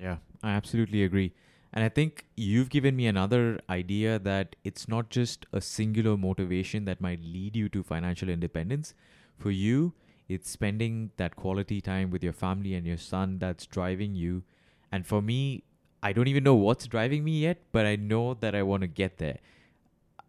[0.00, 1.32] Yeah, I absolutely agree.
[1.74, 6.84] And I think you've given me another idea that it's not just a singular motivation
[6.84, 8.94] that might lead you to financial independence.
[9.36, 9.92] For you,
[10.28, 14.44] it's spending that quality time with your family and your son that's driving you.
[14.92, 15.64] And for me,
[16.00, 18.86] I don't even know what's driving me yet, but I know that I want to
[18.86, 19.38] get there.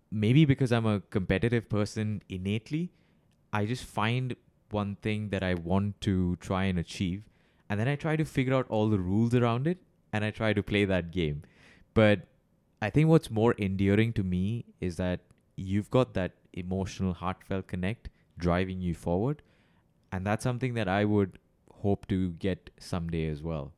[0.10, 2.92] Maybe because I'm a competitive person innately,
[3.54, 4.36] I just find
[4.72, 7.22] one thing that I want to try and achieve.
[7.70, 9.78] And then I try to figure out all the rules around it
[10.16, 11.42] and I try to play that game.
[11.94, 12.22] But
[12.82, 15.20] I think what's more endearing to me is that
[15.58, 19.42] you've got that emotional, heartfelt connect driving you forward.
[20.14, 21.38] And that's something that I would
[21.82, 23.74] hope to get someday as well.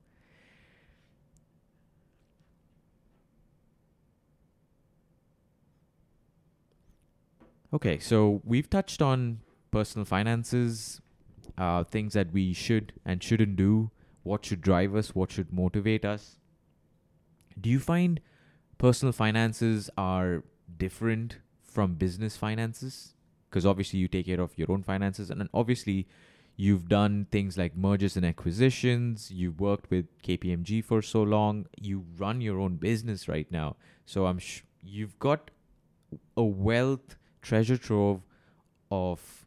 [7.74, 9.40] Okay, so we've touched on
[9.72, 11.02] personal finances,
[11.58, 13.90] uh, things that we should and shouldn't do,
[14.28, 16.38] what should drive us, what should motivate us.
[17.60, 18.20] Do you find
[18.78, 20.44] personal finances are
[20.78, 23.14] different from business finances?
[23.50, 26.08] Because obviously you take care of your own finances, and then obviously
[26.56, 29.32] you've done things like mergers and acquisitions.
[29.32, 31.68] You've worked with KPMG for so long.
[31.80, 35.52] You run your own business right now, so I'm sh- you've got
[36.36, 38.22] a wealth treasure trove
[38.92, 39.46] of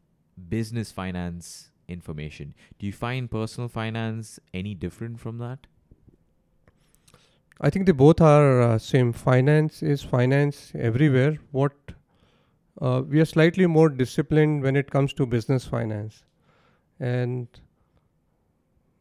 [0.48, 2.54] business finance information.
[2.78, 5.66] Do you find personal finance any different from that?
[7.60, 9.12] I think they both are uh, same.
[9.12, 11.38] Finance is finance everywhere.
[11.50, 11.72] What
[12.80, 16.22] uh, we are slightly more disciplined when it comes to business finance,
[16.98, 17.48] and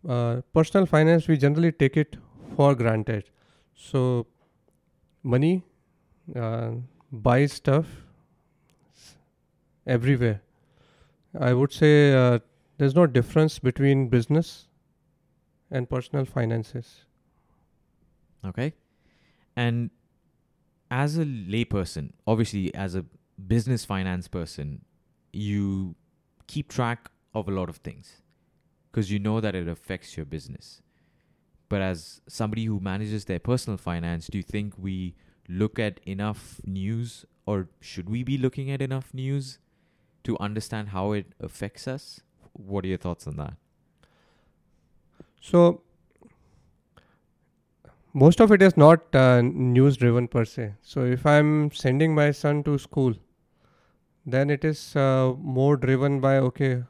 [0.07, 2.17] uh, personal finance we generally take it
[2.57, 3.29] for granted.
[3.75, 4.27] So
[5.23, 5.63] money
[6.35, 6.71] uh,
[7.11, 7.85] buys stuff
[9.87, 10.41] everywhere.
[11.39, 12.39] I would say uh,
[12.79, 14.67] there's no difference between business
[15.69, 17.05] and personal finances.
[18.45, 18.73] Okay.
[19.55, 19.91] And
[20.89, 23.05] as a layperson, obviously, as a
[23.47, 24.85] business finance person,
[25.33, 25.95] you
[26.47, 28.21] keep track of a lot of things
[28.89, 30.81] because you know that it affects your business.
[31.67, 35.15] But as somebody who manages their personal finance, do you think we
[35.49, 39.59] look at enough news or should we be looking at enough news
[40.23, 42.21] to understand how it affects us?
[42.65, 43.53] What are your thoughts on that?
[45.41, 45.81] So
[48.13, 50.73] most of it is not uh, news driven per se.
[50.81, 53.13] So if I'm sending my son to school,
[54.25, 56.83] then it is uh, more driven by okay,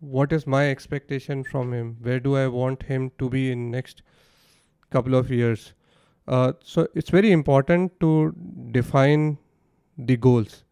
[0.00, 1.96] what is my expectation from him?
[2.00, 4.02] Where do I want him to be in next
[4.90, 5.72] couple of years?
[6.26, 8.34] Uh, so it's very important to
[8.72, 9.38] define
[9.96, 10.64] the goals.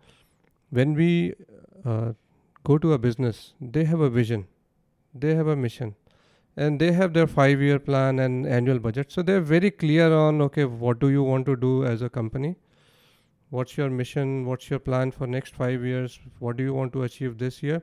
[0.71, 1.35] When we
[1.85, 2.13] uh,
[2.65, 4.47] go to a business, they have a vision,
[5.15, 5.95] they have a mission,
[6.57, 9.13] and they have their five year plan and annual budget.
[9.13, 12.57] So they're very clear on okay, what do you want to do as a company?
[13.51, 14.47] What's your mission?
[14.47, 16.19] What's your plan for next five years?
[16.39, 17.83] What do you want to achieve this year?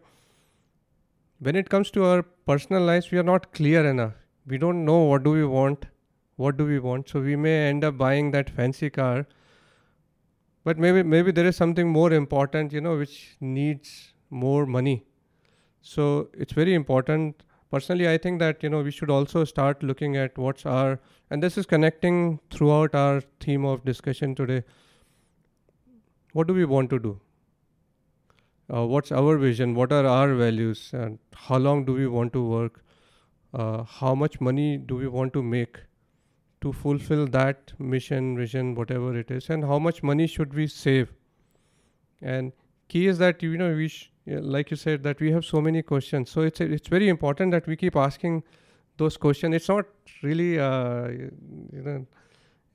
[1.40, 4.14] When it comes to our personal lives, we are not clear enough.
[4.46, 5.86] We don't know what do we want,
[6.36, 7.10] what do we want.
[7.10, 9.26] So we may end up buying that fancy car
[10.64, 15.06] but maybe maybe there is something more important you know which needs more money.
[15.82, 17.44] So it's very important.
[17.72, 21.42] Personally i think that you know we should also start looking at what's our and
[21.44, 24.64] this is connecting throughout our theme of discussion today.
[26.34, 27.20] What do we want to do?
[28.74, 29.76] Uh, what's our vision?
[29.76, 30.92] What are our values?
[30.94, 32.84] And how long do we want to work?
[33.54, 35.80] Uh, how much money do we want to make
[36.62, 41.14] to fulfill that mission, vision, whatever it is, and how much money should we save?
[42.22, 42.54] And
[42.88, 45.82] key is that you know we, sh- like you said, that we have so many
[45.82, 46.30] questions.
[46.30, 48.44] So it's it's very important that we keep asking
[48.98, 49.56] those questions.
[49.56, 49.86] It's not
[50.24, 51.32] really uh, you
[51.72, 52.06] know.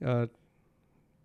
[0.05, 0.27] Uh,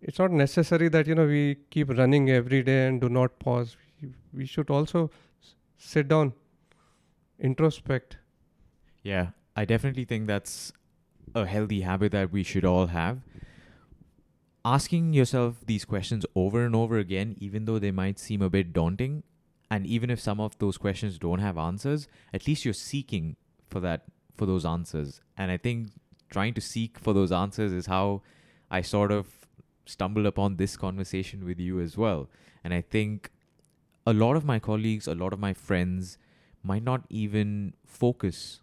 [0.00, 3.76] it's not necessary that you know we keep running every day and do not pause.
[4.00, 5.10] We, we should also
[5.76, 6.32] sit down,
[7.42, 8.16] introspect.
[9.02, 10.72] Yeah, I definitely think that's
[11.34, 13.20] a healthy habit that we should all have.
[14.64, 18.72] Asking yourself these questions over and over again, even though they might seem a bit
[18.72, 19.24] daunting,
[19.72, 23.36] and even if some of those questions don't have answers, at least you're seeking
[23.70, 24.02] for that
[24.36, 25.22] for those answers.
[25.38, 25.88] And I think
[26.28, 28.20] trying to seek for those answers is how
[28.70, 29.48] I sort of
[29.86, 32.28] stumbled upon this conversation with you as well.
[32.62, 33.30] And I think
[34.06, 36.18] a lot of my colleagues, a lot of my friends
[36.62, 38.60] might not even focus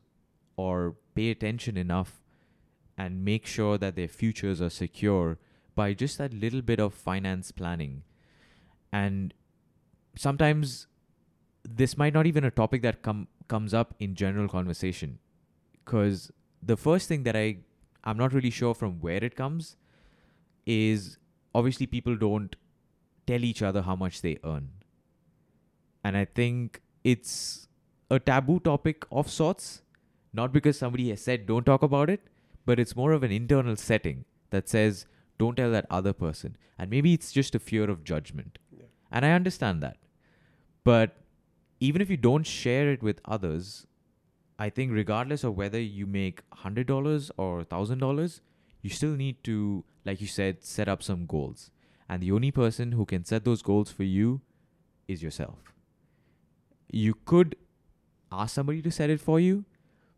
[0.58, 2.22] or pay attention enough
[3.00, 5.39] and make sure that their futures are secure
[5.74, 8.04] by just that little bit of finance planning.
[8.93, 9.34] And
[10.15, 10.86] sometimes
[11.75, 15.17] this might not even a topic that come comes up in general conversation
[15.84, 17.58] because the first thing that I
[18.03, 19.75] I'm not really sure from where it comes
[20.65, 21.17] is
[21.53, 22.55] obviously people don't
[23.27, 24.69] tell each other how much they earn.
[26.03, 27.67] And I think it's
[28.10, 29.82] a taboo topic of sorts,
[30.34, 32.21] not because somebody has said don't talk about it,
[32.65, 35.05] but it's more of an internal setting that says
[35.38, 36.55] don't tell that other person.
[36.77, 38.58] And maybe it's just a fear of judgment.
[38.71, 38.86] Yeah.
[39.12, 39.97] And I understand that.
[40.84, 41.17] But
[41.79, 43.87] even if you don't share it with others,
[44.57, 48.41] I think regardless of whether you make $100 or $1,000,
[48.81, 51.71] you still need to, like you said, set up some goals.
[52.09, 54.41] And the only person who can set those goals for you
[55.07, 55.73] is yourself.
[56.91, 57.55] You could
[58.31, 59.65] ask somebody to set it for you,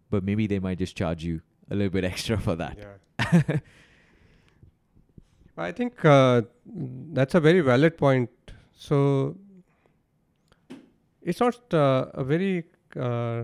[0.10, 2.78] but maybe they might just charge you a little bit extra for that.
[2.78, 3.42] Yeah.
[5.58, 8.30] I think uh, that's a very valid point.
[8.74, 9.38] So
[11.22, 12.64] it's not uh, a very
[13.00, 13.44] uh,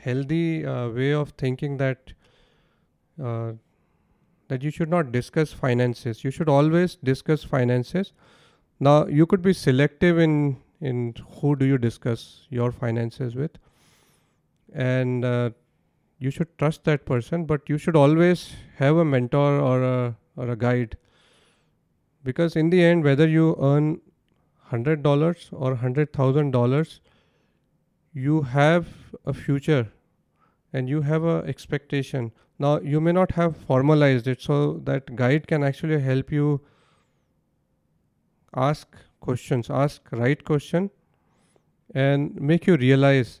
[0.00, 2.12] healthy uh, way of thinking that
[3.22, 3.52] uh,
[4.48, 6.22] that you should not discuss finances.
[6.22, 8.12] You should always discuss finances.
[8.80, 13.52] Now you could be selective in in who do you discuss your finances with,
[14.74, 15.50] and uh,
[16.18, 17.44] you should trust that person.
[17.44, 20.96] But you should always have a mentor or a or a guide,
[22.24, 24.00] because in the end, whether you earn
[24.58, 27.00] hundred dollars or hundred thousand dollars,
[28.14, 28.86] you have
[29.26, 29.92] a future
[30.72, 32.32] and you have a expectation.
[32.58, 36.60] Now you may not have formalized it so that guide can actually help you
[38.56, 40.90] ask questions ask right question
[41.94, 43.40] and make you realize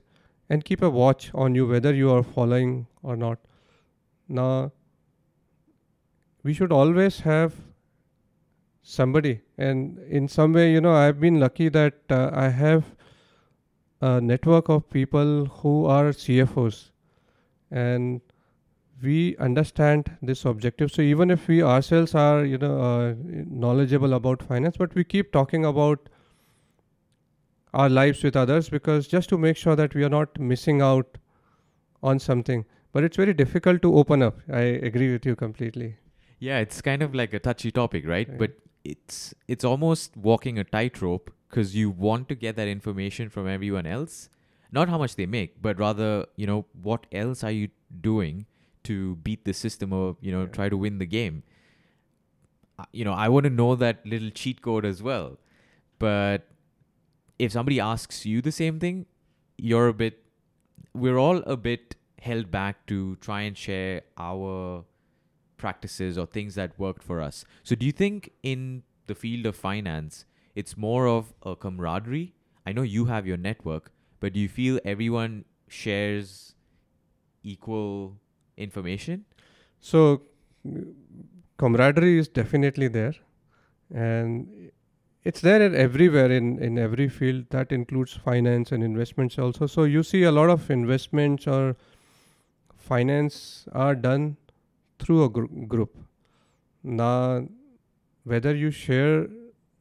[0.50, 3.38] and keep a watch on you whether you are following or not.
[4.28, 4.72] Now
[6.42, 7.54] we should always have
[8.82, 12.84] somebody and in some way you know i've been lucky that uh, i have
[14.06, 16.78] a network of people who are cfos
[17.70, 18.20] and
[19.02, 20.90] we understand this objective.
[20.92, 23.14] So even if we ourselves are you know uh,
[23.64, 26.08] knowledgeable about finance but we keep talking about
[27.72, 31.18] our lives with others because just to make sure that we are not missing out
[32.02, 32.64] on something.
[32.92, 34.38] But it's very difficult to open up.
[34.52, 35.96] I agree with you completely.
[36.38, 38.28] Yeah, it's kind of like a touchy topic, right?
[38.28, 38.38] Right.
[38.38, 38.52] But
[38.84, 43.86] it's it's almost walking a tightrope because you want to get that information from everyone
[43.86, 44.28] else,
[44.72, 47.68] not how much they make, but rather you know what else are you
[48.06, 48.46] doing
[48.82, 48.96] to
[49.28, 50.54] beat the system or you know Yeah.
[50.56, 51.42] try to win the game.
[52.78, 55.38] Uh, You know, I want to know that little cheat code as well,
[56.00, 56.48] but
[57.38, 59.06] if somebody asks you the same thing,
[59.56, 60.20] you're a bit.
[61.04, 64.84] We're all a bit held back to try and share our
[65.56, 67.44] practices or things that worked for us.
[67.62, 72.34] So do you think in the field of finance it's more of a camaraderie?
[72.66, 76.54] I know you have your network, but do you feel everyone shares
[77.42, 78.18] equal
[78.56, 79.24] information?
[79.80, 80.22] So,
[81.58, 83.14] camaraderie is definitely there,
[83.92, 84.70] and
[85.24, 87.46] it's there everywhere in in every field.
[87.50, 89.66] That includes finance and investments also.
[89.66, 91.76] So you see a lot of investments or
[92.76, 94.36] finance are done
[94.98, 95.96] through a gr- group.
[96.82, 97.48] Now,
[98.24, 99.28] whether you share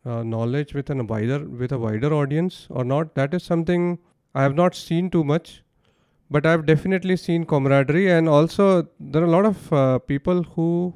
[0.05, 3.99] uh, knowledge with a wider with a wider audience or not, that is something
[4.35, 5.63] I have not seen too much
[6.33, 10.93] but I've definitely seen camaraderie, and also there are a lot of uh, people who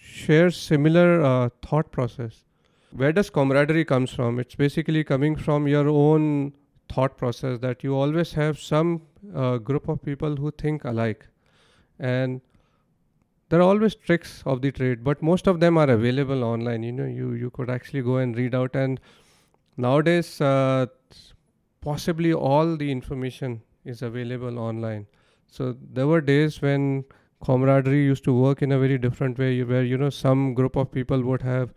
[0.00, 2.44] share similar uh, thought process.
[2.92, 4.38] Where does camaraderie comes from?
[4.38, 6.54] It's basically coming from your own
[6.88, 9.02] thought process that you always have some
[9.34, 11.26] uh, group of people who think alike,
[11.98, 12.40] and
[13.48, 16.82] there are always tricks of the trade, but most of them are available online.
[16.82, 19.00] You know, you you could actually go and read out, and
[19.76, 20.86] nowadays uh,
[21.80, 25.06] possibly all the information is available online.
[25.46, 27.04] So there were days when
[27.44, 30.92] camaraderie used to work in a very different way, where you know some group of
[30.92, 31.74] people would have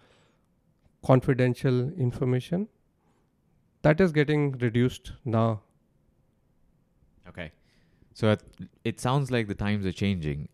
[1.06, 2.68] confidential information.
[3.84, 5.62] That is getting reduced now.
[7.28, 7.52] Okay.
[8.14, 8.44] So it,
[8.84, 10.50] it sounds like the times are changing.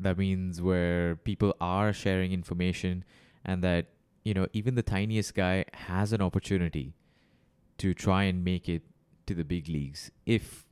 [0.00, 3.04] That means where people are sharing information
[3.44, 3.86] and that,
[4.24, 6.94] you know, even the tiniest guy has an opportunity
[7.78, 8.82] to try and make it
[9.26, 10.64] to the big leagues if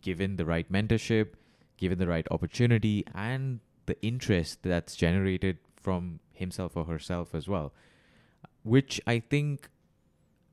[0.00, 1.34] given the right mentorship,
[1.76, 7.72] given the right opportunity and the interest that's generated from himself or herself as well.
[8.62, 9.68] Which I think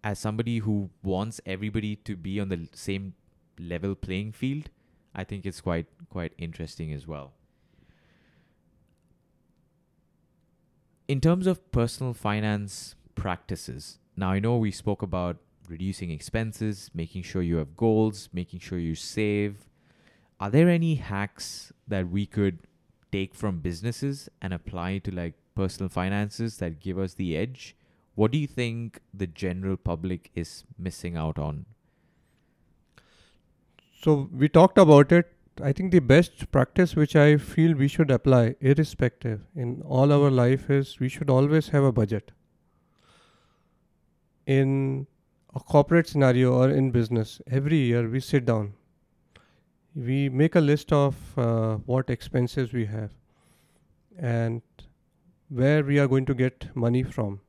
[0.03, 3.13] as somebody who wants everybody to be on the same
[3.57, 4.69] level playing field,
[5.15, 7.33] I think it's quite quite interesting as well.
[11.11, 15.35] In terms of personal finance practices, now I know we spoke about
[15.67, 19.67] reducing expenses, making sure you have goals, making sure you save.
[20.39, 22.59] are there any hacks that we could
[23.11, 27.75] take from businesses and apply to like personal finances that give us the edge?
[28.15, 31.65] What do you think the general public is missing out on?
[34.01, 35.33] So we talked about it.
[35.59, 40.31] I think the best practice which I feel we should apply, irrespective in all our
[40.31, 42.31] life, is we should always have a budget.
[44.45, 45.07] In
[45.53, 48.73] a corporate scenario or in business, every year we sit down,
[49.93, 53.11] we make a list of uh, what expenses we have
[54.17, 54.61] and
[55.49, 57.41] where we are going to get money from.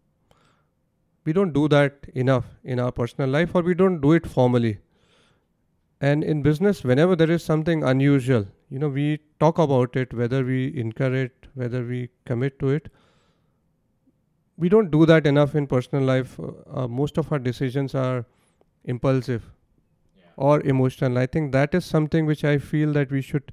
[1.25, 4.79] We don't do that enough in our personal life, or we don't do it formally.
[6.03, 10.45] And in business, whenever there is something unusual, you know, we talk about it, whether
[10.45, 12.89] we incur it, whether we commit to it.
[14.57, 16.39] We don't do that enough in personal life.
[16.41, 18.25] Uh, most of our decisions are
[18.85, 19.49] impulsive
[20.37, 21.19] or emotional.
[21.19, 23.53] I think that is something which I feel that we should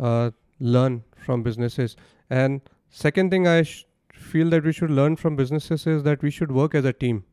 [0.00, 1.96] uh, learn from businesses.
[2.28, 2.60] And
[2.90, 6.50] second thing I sh- feel that we should learn from businesses is that we should
[6.50, 7.24] work as a team.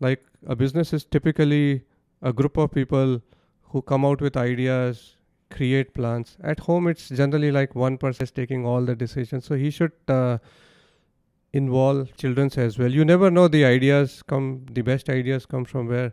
[0.00, 1.84] Like a business is typically
[2.22, 3.20] a group of people
[3.62, 5.16] who come out with ideas,
[5.50, 6.36] create plans.
[6.42, 9.44] At home, it's generally like one person is taking all the decisions.
[9.44, 10.38] So he should uh,
[11.52, 12.90] involve children as well.
[12.90, 16.12] You never know the ideas come, the best ideas come from where.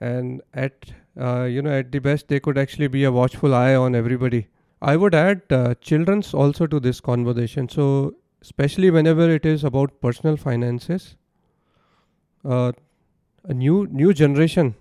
[0.00, 3.74] And at uh, you know at the best, they could actually be a watchful eye
[3.74, 4.48] on everybody.
[4.82, 7.68] I would add uh, children's also to this conversation.
[7.68, 11.16] So especially whenever it is about personal finances,
[12.44, 12.72] uh,
[13.44, 14.74] a new new generation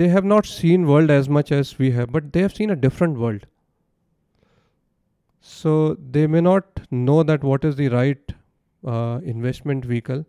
[0.00, 2.76] they have not seen world as much as we have but they have seen a
[2.76, 3.46] different world.
[5.40, 8.32] So they may not know that what is the right
[8.86, 10.24] uh, investment vehicle.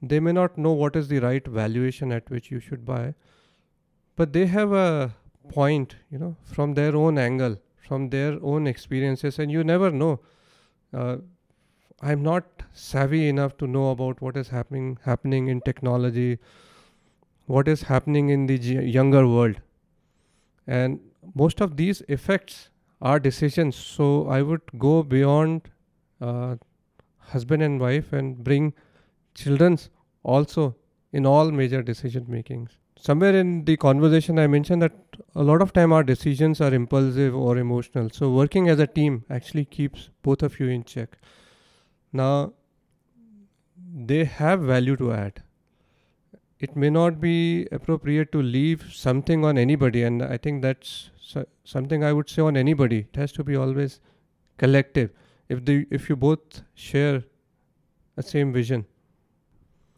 [0.00, 3.14] They may not know what is the right valuation at which you should buy.
[4.16, 5.14] But they have a
[5.48, 7.56] point you know from their own angle
[7.88, 10.20] from their own experiences and you never know.
[10.92, 11.16] Uh,
[12.00, 16.38] i'm not savvy enough to know about what is happening happening in technology
[17.48, 18.56] what is happening in the
[18.96, 19.60] younger world.
[20.66, 21.00] And
[21.34, 22.68] most of these effects
[23.00, 23.76] are decisions.
[23.76, 25.70] So i would go beyond
[26.20, 26.56] uh,
[27.36, 28.74] husband and wife and bring
[29.34, 29.88] children's
[30.22, 30.74] also
[31.12, 32.76] in all major decision makings.
[33.00, 37.34] Somewhere in the conversation i mentioned that a lot of time our decisions are impulsive
[37.34, 38.10] or emotional.
[38.20, 41.18] So working as a team actually keeps both of you in check.
[42.12, 42.52] Now
[44.12, 45.42] they have value to add
[46.60, 51.10] it may not be appropriate to leave something on anybody and i think that's
[51.64, 53.00] something i would say on anybody.
[53.12, 54.00] It has to be always
[54.56, 55.10] collective.
[55.48, 57.24] If the if you both share
[58.16, 58.86] a same vision.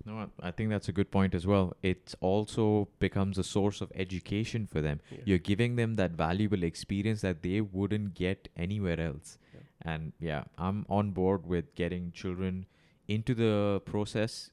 [0.04, 1.76] No i think that's a good point as well.
[1.82, 5.00] It also becomes a source of education for them.
[5.11, 5.18] Yeah.
[5.24, 9.38] you're giving them that valuable experience that they wouldn't get anywhere else.
[9.54, 9.92] Yeah.
[9.92, 12.66] and yeah i'm on board with getting children
[13.08, 14.50] into the process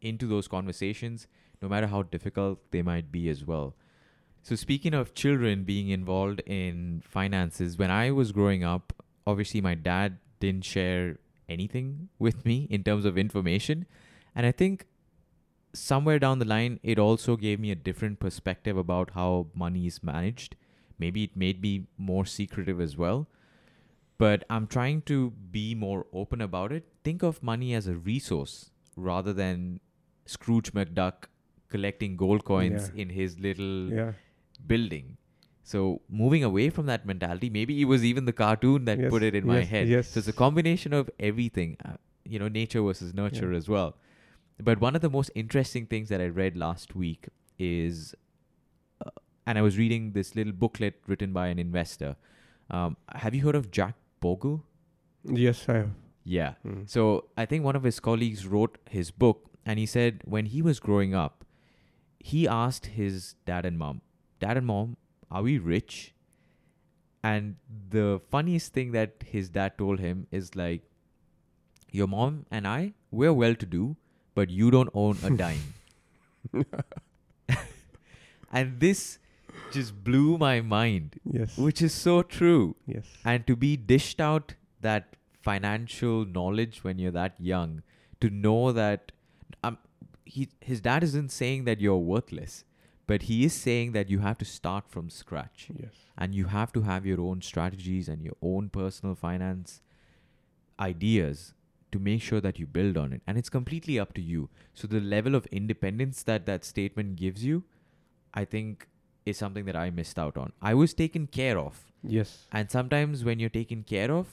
[0.00, 1.26] into those conversations,
[1.60, 3.74] no matter how difficult they might be as well.
[4.42, 8.92] So, speaking of children being involved in finances, when I was growing up,
[9.26, 11.18] obviously my dad didn't share
[11.48, 13.86] anything with me in terms of information.
[14.34, 14.86] And I think
[15.74, 20.02] somewhere down the line, it also gave me a different perspective about how money is
[20.02, 20.56] managed.
[20.98, 23.28] Maybe it made me more secretive as well.
[24.18, 26.86] But I'm trying to be more open about it.
[27.04, 29.80] Think of money as a resource rather than
[30.28, 31.28] Scrooge McDuck
[31.68, 33.02] collecting gold coins yeah.
[33.02, 34.12] in his little yeah.
[34.66, 35.16] building.
[35.62, 39.22] So moving away from that mentality, maybe it was even the cartoon that yes, put
[39.22, 39.88] it in yes, my head.
[39.88, 40.08] Yes.
[40.08, 43.58] So it's a combination of everything, uh, you know, nature versus nurture yeah.
[43.58, 43.96] as well.
[44.60, 48.14] But one of the most interesting things that I read last week is,
[49.04, 49.10] uh,
[49.46, 52.16] and I was reading this little booklet written by an investor.
[52.70, 54.64] Um, have you heard of Jack Bogle?
[55.24, 55.90] Yes, I have.
[56.24, 56.54] Yeah.
[56.66, 56.88] Mm.
[56.88, 60.62] So I think one of his colleagues wrote his book and he said when he
[60.62, 61.44] was growing up,
[62.18, 64.00] he asked his dad and mom,
[64.40, 64.96] Dad and mom,
[65.30, 66.14] are we rich?
[67.22, 67.56] And
[67.90, 70.82] the funniest thing that his dad told him is like,
[71.92, 73.96] Your mom and I, we're well to do,
[74.34, 75.74] but you don't own a dime.
[78.52, 79.18] and this
[79.70, 81.20] just blew my mind.
[81.30, 81.58] Yes.
[81.58, 82.74] Which is so true.
[82.86, 83.04] Yes.
[83.22, 87.82] And to be dished out that financial knowledge when you're that young,
[88.22, 89.12] to know that
[89.62, 89.78] um,
[90.24, 92.64] he his dad isn't saying that you're worthless,
[93.06, 95.68] but he is saying that you have to start from scratch.
[95.74, 95.92] Yes.
[96.16, 99.80] And you have to have your own strategies and your own personal finance
[100.78, 101.54] ideas
[101.92, 103.22] to make sure that you build on it.
[103.26, 104.48] And it's completely up to you.
[104.74, 107.64] So the level of independence that that statement gives you,
[108.34, 108.88] I think
[109.24, 110.52] is something that I missed out on.
[110.60, 111.84] I was taken care of.
[112.02, 112.46] Yes.
[112.52, 114.26] And sometimes when you're taken care of,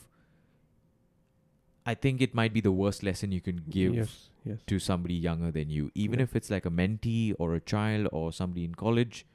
[1.86, 4.30] I think it might be the worst lesson you can give Yes.
[4.46, 4.60] Yes.
[4.72, 6.24] to somebody younger than you, even Yeah.
[6.30, 9.26] if it's like a mentee or a child or somebody in college.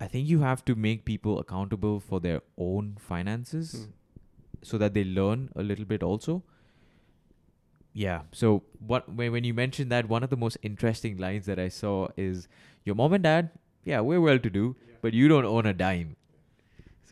[0.00, 3.92] I think you have to make people accountable for their own finances Mm.
[4.70, 6.42] so that they learn a little bit also.
[7.92, 8.22] Yeah.
[8.32, 11.68] So what when when you mentioned that one of the most interesting lines that I
[11.68, 12.48] saw is
[12.84, 13.50] your mom and dad,
[13.84, 16.16] yeah, we're well to do, but you don't own a dime.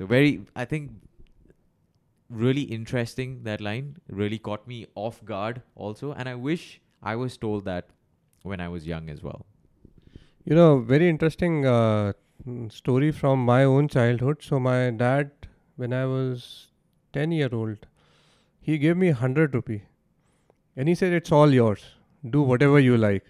[0.01, 0.91] So very I think
[2.29, 7.37] really interesting that line really caught me off guard also and I wish I was
[7.37, 7.87] told that
[8.43, 9.47] when I was young as well.
[10.45, 12.13] You know, very interesting uh,
[12.69, 14.43] story from my own childhood.
[14.43, 15.31] So my dad,
[15.77, 16.69] when I was
[17.13, 17.87] ten year old,
[18.61, 19.83] he gave me hundred rupee,
[20.77, 21.85] and he said, "It's all yours.
[22.37, 23.25] Do whatever you like."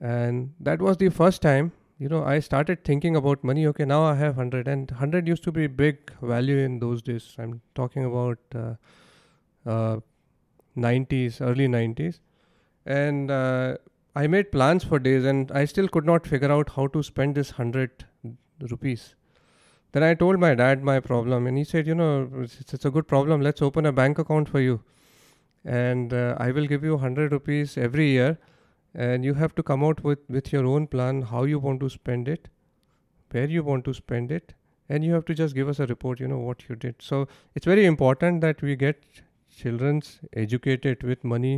[0.00, 3.66] And that was the first time, you know, I started thinking about money.
[3.66, 7.34] Okay, now I have hundred, and hundred used to be big value in those days.
[7.38, 8.74] I'm talking about uh,
[9.66, 10.00] uh,
[10.76, 12.20] 90s, early 90s,
[12.98, 13.76] and uh,
[14.16, 17.34] I made plans for days and I still could not figure out how to spend
[17.40, 18.04] this hundred
[18.72, 19.14] rupees.
[19.92, 22.10] Then I told my dad my problem, and he said, "You know,
[22.42, 23.40] it's, it's a good problem.
[23.46, 24.76] Let's open a bank account for you,
[25.64, 28.38] and uh, I will give you hundred rupees every year,
[28.94, 31.90] and you have to come out with with your own plan how you want to
[31.96, 32.48] spend it,
[33.32, 34.54] where you want to spend it,
[34.88, 36.24] and you have to just give us a report.
[36.26, 37.04] You know what you did.
[37.10, 39.20] So it's very important that we get
[39.62, 40.14] children's
[40.46, 41.56] educated with money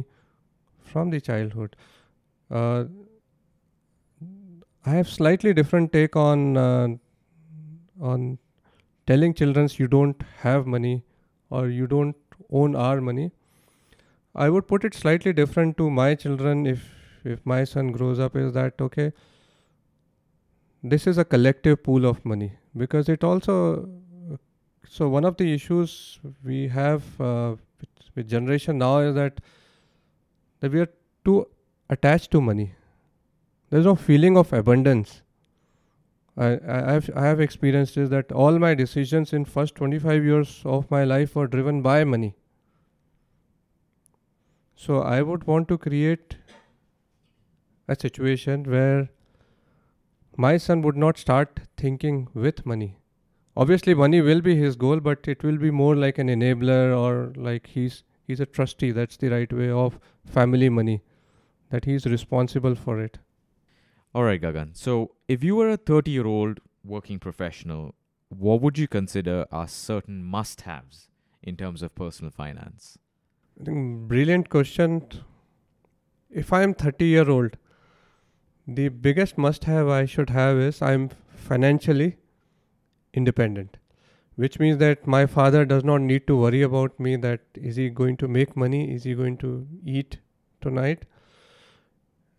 [0.85, 1.77] from the childhood.
[2.51, 2.85] Uh,
[4.85, 6.89] I have slightly different take on uh,
[8.01, 8.39] on
[9.07, 11.05] telling children you don't have money
[11.51, 12.17] or you don't
[12.51, 13.31] own our money.
[14.35, 16.89] I would put it slightly different to my children if
[17.25, 19.13] if my son grows up is that okay
[20.83, 23.89] this is a collective pool of money because it also
[24.89, 29.41] so one of the issues we have uh, with, with generation now is that
[30.63, 30.89] that we are
[31.25, 31.47] too
[31.91, 32.75] attached to money.
[33.69, 35.23] There's no feeling of abundance.
[36.37, 40.63] I, I have I have experienced is that all my decisions in first 25 years
[40.65, 42.37] of my life were driven by money.
[44.77, 46.37] So I would want to create
[47.89, 49.11] a situation where
[50.37, 52.97] my son would not start thinking with money.
[53.57, 57.33] Obviously, money will be his goal, but it will be more like an enabler or
[57.37, 58.03] like he's
[58.33, 58.91] he's a trustee.
[58.99, 61.03] That's the right way of family money,
[61.71, 63.19] that he's responsible for it.
[64.15, 64.77] All right, Gagan.
[64.77, 67.95] So, if you were a 30 year old working professional,
[68.29, 71.09] what would you consider are certain must haves
[71.43, 72.99] in terms of personal finance?
[73.61, 75.03] I think brilliant question.
[76.31, 77.57] If I'm 30 year old,
[78.67, 81.11] the biggest must have I should have is I'm
[81.49, 82.17] financially
[83.13, 83.77] independent,
[84.37, 87.89] which means that my father does not need to worry about me that is he
[87.91, 90.19] going to make money, is he going to eat
[90.61, 91.05] tonight.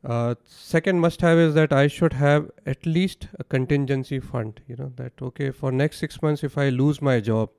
[0.03, 4.75] Uh, second must have is that I should have at least a contingency fund, you
[4.75, 7.51] know, that okay, for next six months, if I lose my job,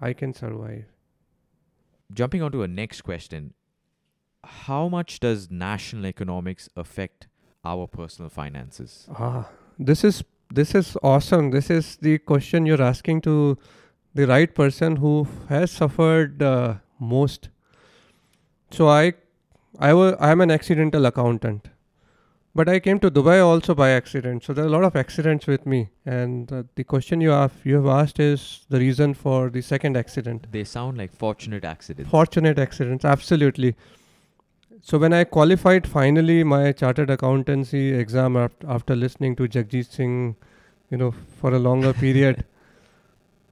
[0.00, 0.84] I can survive.
[2.12, 3.54] Jumping on to a next question
[4.44, 7.28] How much does national economics affect
[7.64, 9.08] our personal finances?
[9.14, 9.48] Ah,
[9.78, 10.22] this is
[10.54, 11.50] this is awesome.
[11.50, 13.58] This is the question you're asking to
[14.14, 17.48] the right person who has suffered uh, most.
[18.70, 19.14] So I,
[19.78, 21.68] I was I'm an accidental accountant,
[22.54, 24.44] but I came to Dubai also by accident.
[24.44, 25.90] So there are a lot of accidents with me.
[26.04, 29.96] And uh, the question you have you have asked is the reason for the second
[29.96, 30.46] accident.
[30.52, 32.10] They sound like fortunate accidents.
[32.10, 33.74] Fortunate accidents, absolutely.
[34.84, 40.34] So when I qualified finally my chartered accountancy exam after, after listening to Jagjit Singh,
[40.90, 42.44] you know, for a longer period,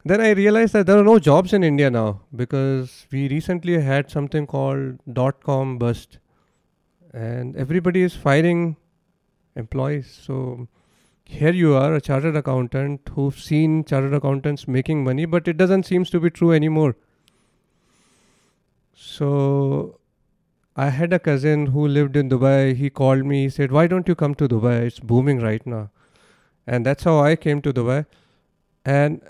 [0.05, 4.11] then I realized that there are no jobs in India now because we recently had
[4.11, 6.18] something called dot com bust,
[7.14, 8.76] and everybody is firing
[9.55, 10.11] employees.
[10.11, 10.66] So
[11.24, 15.85] here you are, a chartered accountant who've seen chartered accountants making money, but it doesn't
[15.85, 16.97] seems to be true anymore.
[18.95, 19.99] So
[20.83, 22.74] I had a cousin who lived in Dubai.
[22.76, 23.43] He called me.
[23.43, 24.76] He said, "Why don't you come to Dubai?
[24.91, 25.83] It's booming right now."
[26.76, 27.99] And that's how I came to Dubai.
[28.95, 29.20] And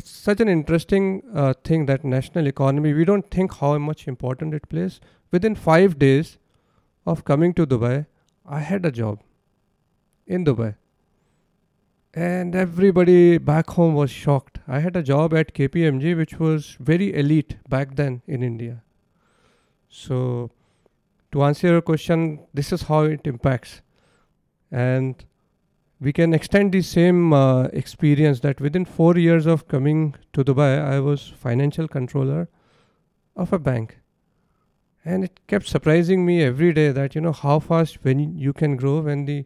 [0.00, 1.08] it's such an interesting
[1.44, 2.92] uh, thing that national economy.
[3.00, 5.00] We don't think how much important it plays.
[5.30, 6.36] Within five days
[7.14, 8.06] of coming to Dubai,
[8.60, 9.20] I had a job
[10.26, 10.74] in Dubai.
[12.14, 13.18] And everybody
[13.52, 14.58] back home was shocked.
[14.78, 18.82] I had a job at KPMG, which was very elite back then in India.
[19.94, 20.50] So,
[21.32, 23.82] to answer your question, this is how it impacts.
[24.70, 25.22] And
[26.00, 30.82] we can extend the same uh, experience that within four years of coming to Dubai,
[30.82, 32.48] I was financial controller
[33.36, 33.98] of a bank.
[35.04, 38.76] And it kept surprising me every day that, you know, how fast when you can
[38.76, 39.44] grow when the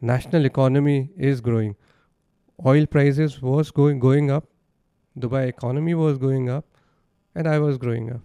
[0.00, 1.76] national economy is growing.
[2.64, 4.46] Oil prices was going going up,
[5.18, 6.64] Dubai economy was going up,
[7.34, 8.22] and I was growing up.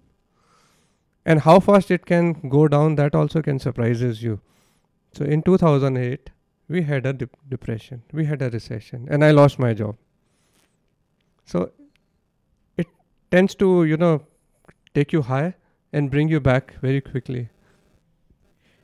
[1.26, 4.42] And how fast it can go down, that also can surprises you.
[5.14, 6.32] So in 2008,
[6.68, 9.98] we had a dep- depression, we had a recession, and I lost my job.
[11.46, 11.72] So
[12.78, 12.88] it
[13.30, 14.22] tends to, you know,
[14.96, 15.56] take you high
[15.92, 17.50] and bring you back very quickly.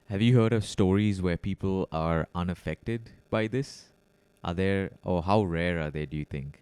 [0.09, 3.85] Have you heard of stories where people are unaffected by this?
[4.43, 6.61] Are there, or how rare are they, do you think?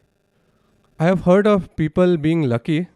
[1.00, 2.88] I have heard of people being lucky,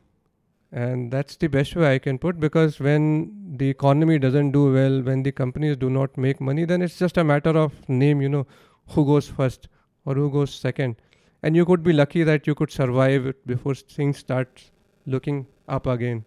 [0.72, 5.02] and that's the best way I can put because when the economy doesn't do well,
[5.02, 8.30] when the companies do not make money, then it's just a matter of name, you
[8.30, 8.46] know,
[8.90, 9.68] who goes first
[10.06, 10.96] or who goes second.
[11.42, 14.70] And you could be lucky that you could survive it before things start
[15.06, 16.26] looking up again.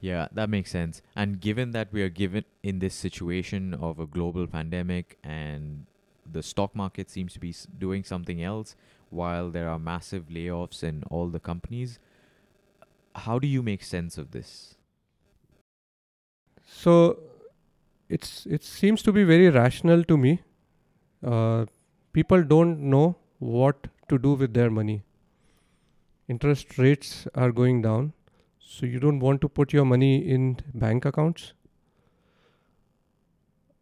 [0.00, 1.02] Yeah, that makes sense.
[1.16, 5.86] And given that we are given in this situation of a global pandemic and
[6.30, 8.76] the stock market seems to be doing something else
[9.10, 11.98] while there are massive layoffs in all the companies,
[13.14, 14.74] how do you make sense of this?
[16.66, 17.18] So
[18.08, 20.42] it's it seems to be very rational to me.
[21.24, 21.66] Uh,
[22.12, 25.02] people don't know what to do with their money.
[26.28, 28.12] Interest rates are going down,
[28.58, 31.52] so you don't want to put your money in bank accounts.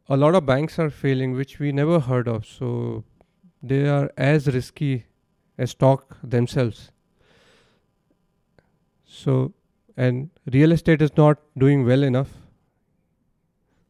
[0.08, 2.46] A lot of banks are failing, which we never heard of.
[2.46, 3.04] So
[3.62, 5.06] they are as risky
[5.58, 6.91] as stock themselves.
[9.12, 9.52] So
[9.96, 12.30] and real estate is not doing well enough.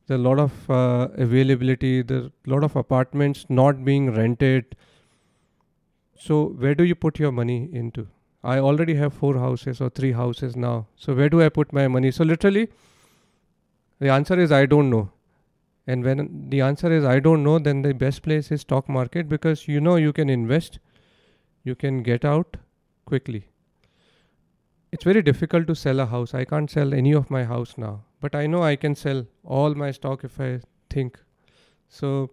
[0.06, 4.74] There's a lot of uh, availability there's a lot of apartments not being rented.
[6.16, 8.08] So where do you put your money into?
[8.42, 10.88] I already have four houses or three houses now.
[10.96, 12.10] So where do i put my money?
[12.10, 12.68] So literally
[14.00, 15.10] the answer is i don't know.
[15.86, 19.28] And when the answer is i don't know then the best place is stock market
[19.28, 20.78] because you know you can invest
[21.70, 22.56] you can get out
[23.04, 23.46] quickly
[24.92, 27.94] it's very difficult to sell a house i can't sell any of my house now
[28.22, 31.18] but I know I can sell all my stock if I think.
[31.88, 32.30] So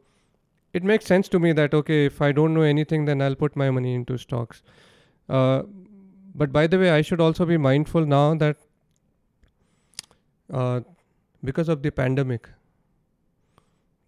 [0.72, 3.55] it makes sense to me that okay, if I don't know anything, then I'll put
[3.55, 4.62] my money into stocks.
[5.28, 5.64] Uh,
[6.36, 8.57] but by the way, I should also be mindful now that
[10.53, 10.82] uh,
[11.43, 12.47] because of the pandemic,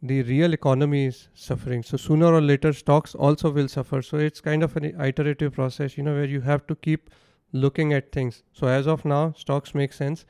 [0.04, 1.82] the real economy is suffering.
[1.82, 4.04] So sooner or later, stocks also will suffer.
[4.04, 7.10] So it's kind of an iterative process, you know, where you have to keep
[7.52, 8.44] looking at things.
[8.54, 10.26] So as of now, stocks make sense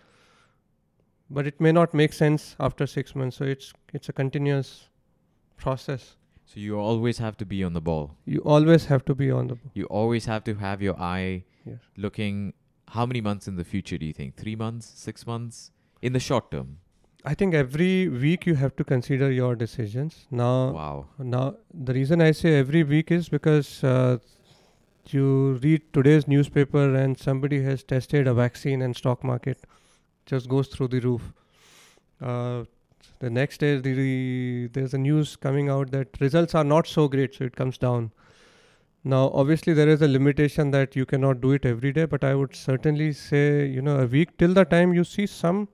[1.32, 3.38] but it may not make sense after six months.
[3.38, 4.89] So it's it's a continuous
[5.57, 6.17] process.
[6.45, 8.17] So you always have to be on the ball.
[8.26, 9.72] You always have to be on the ball.
[9.74, 11.80] You always have to have your eye Yes.
[12.05, 12.53] looking.
[12.93, 14.36] How many months in the future do you think?
[14.36, 14.91] Three months?
[15.01, 15.72] Six months?
[16.01, 16.80] In the short term?
[17.24, 20.17] I think every week you have to consider your decisions.
[20.32, 21.05] Now, wow.
[21.19, 21.55] now
[21.89, 24.17] the reason I say every week is because uh,
[25.10, 29.66] you read today's newspaper and somebody has tested a vaccine and stock market
[30.26, 31.34] just goes through the roof.
[32.22, 32.64] Uh,
[33.20, 37.36] the next day, the, there's a news coming out that results are not so great,
[37.36, 38.12] so it comes down.
[39.04, 42.36] Now, obviously, there is a limitation that you cannot do it every day, but I
[42.36, 45.68] would certainly say, you know, a week till the time you see some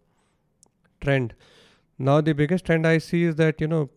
[1.02, 1.34] trend.
[2.00, 3.90] Now, the biggest trend I see is that, you know,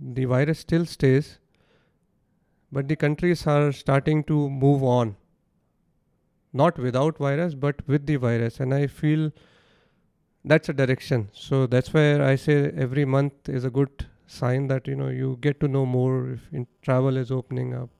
[0.00, 1.38] the virus still stays,
[2.74, 5.16] but the countries are starting to move on.
[6.52, 8.60] Not without virus, but with the virus.
[8.60, 9.30] And I feel
[10.44, 11.28] that's a direction.
[11.32, 15.38] So that's where I say every month is a good sign that, you know, you
[15.40, 17.90] get to know more if travel is opening up.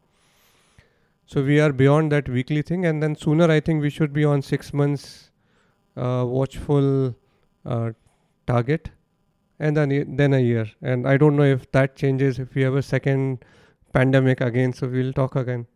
[1.26, 2.84] So we are beyond that weekly thing.
[2.84, 5.30] And then sooner, I think we should be on six months
[5.96, 7.14] uh, watchful
[7.64, 7.90] uh,
[8.46, 8.90] target
[9.58, 10.66] and then, then a year.
[10.82, 13.44] And I don't know if that changes if we have a second
[13.94, 14.72] pandemic again.
[14.72, 15.66] So we'll talk again.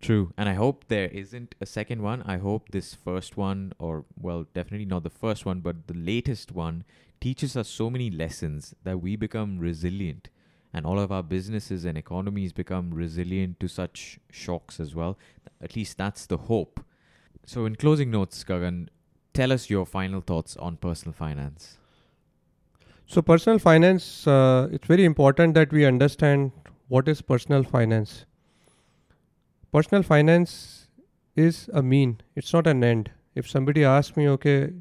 [0.00, 0.32] True.
[0.36, 2.22] And I hope there isn't a second one.
[2.22, 6.50] I hope this first one, or well, definitely not the first one, but the latest
[6.50, 6.84] one,
[7.20, 10.28] teaches us so many lessons that we become resilient
[10.74, 15.18] and all of our businesses and economies become resilient to such shocks as well.
[15.60, 16.80] At least that's the hope.
[17.44, 18.88] So, in closing notes, Gagan,
[19.34, 21.76] tell us your final thoughts on personal finance.
[23.06, 26.52] So personal finance, uh, it's very important that we understand
[26.94, 28.26] what is personal finance.
[29.72, 30.88] Personal finance
[31.34, 33.10] is a mean, it's not an end.
[33.34, 34.72] If somebody asks me, okay,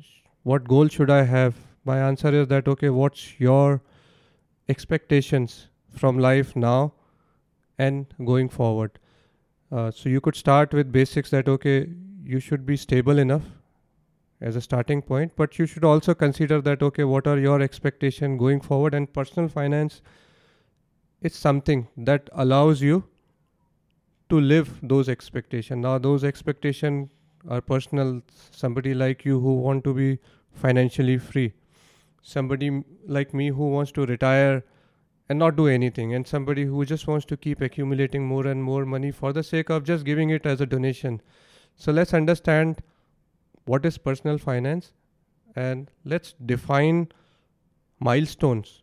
[0.43, 1.55] what goal should I have?
[1.85, 3.81] My answer is that, okay, what's your
[4.67, 5.67] expectations
[6.01, 6.93] from life now
[7.77, 8.99] and going forward.
[9.71, 11.87] Uh, so you could start with basics that okay,
[12.23, 13.43] you should be stable enough
[14.39, 18.37] as a starting point, but you should also consider that okay, what are your expectation
[18.37, 18.93] going forward?
[18.93, 20.01] And personal finance
[21.21, 23.03] is something that allows you
[24.29, 25.81] to live those expectations.
[25.81, 27.09] Now those expectations
[27.47, 28.21] are personal.
[28.51, 30.19] Somebody like you who want to be
[30.51, 31.53] financially free,
[32.21, 34.63] somebody like me who wants to retire
[35.31, 38.85] and not do anything and somebody who just wants to keep accumulating more and more
[38.85, 41.21] money for the sake of just giving it as a donation
[41.77, 42.81] so let's understand
[43.63, 44.91] what is personal finance
[45.55, 47.07] and let's define
[47.99, 48.80] milestones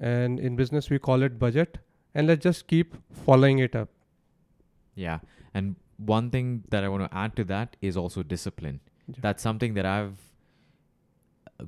[0.00, 1.78] and in business we call it budget
[2.14, 2.96] and let's just keep
[3.26, 3.88] following it up
[4.94, 5.20] Yeah.
[5.54, 8.80] And one thing that I want to add to that is also discipline.
[9.08, 9.16] Yeah.
[9.26, 10.18] That's something that I've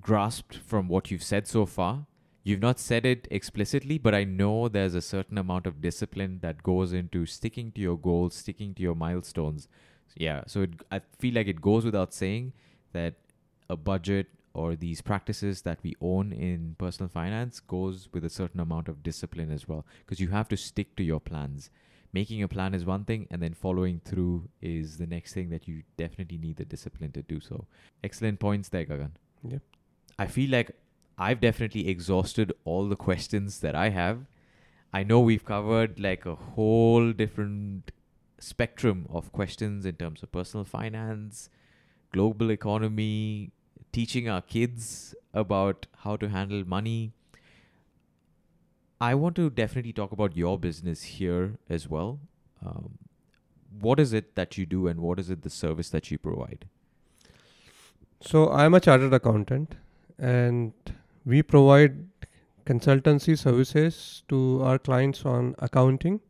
[0.01, 2.07] grasped from what you've said so far.
[2.45, 6.63] You've not said it explicitly, but I know there's a certain amount of discipline that
[6.63, 9.69] goes into sticking to your goals, sticking to your milestones.
[10.17, 12.53] Yeah, so it, I feel like it goes without saying
[12.93, 13.15] that
[13.71, 18.61] a budget or these practices that we own in personal finance goes with a certain
[18.61, 19.87] amount of discipline as well.
[20.01, 21.71] Because you have to stick to your plans.
[22.13, 25.67] Making a plan is one thing and then following through is the next thing that
[25.67, 27.67] you definitely need the discipline to do so.
[28.05, 29.13] Excellent points there gagan.
[29.45, 29.63] Yep.
[30.21, 30.71] i feel like
[31.19, 34.27] i've definitely exhausted all the questions that i have.
[34.93, 37.91] I know we've covered like a whole different
[38.39, 41.49] spectrum of questions in terms of personal finance
[42.13, 43.51] global economy
[43.93, 47.13] teaching our kids about how to handle money
[49.03, 52.21] I want to definitely talk about your business here as well.
[52.65, 52.99] Um,
[53.81, 56.67] what is it that you do, and what is it the service that you provide?
[58.21, 59.75] So I'm a chartered accountant
[60.21, 60.73] and
[61.25, 62.07] we provide
[62.65, 66.21] consultancy services to our clients on accounting,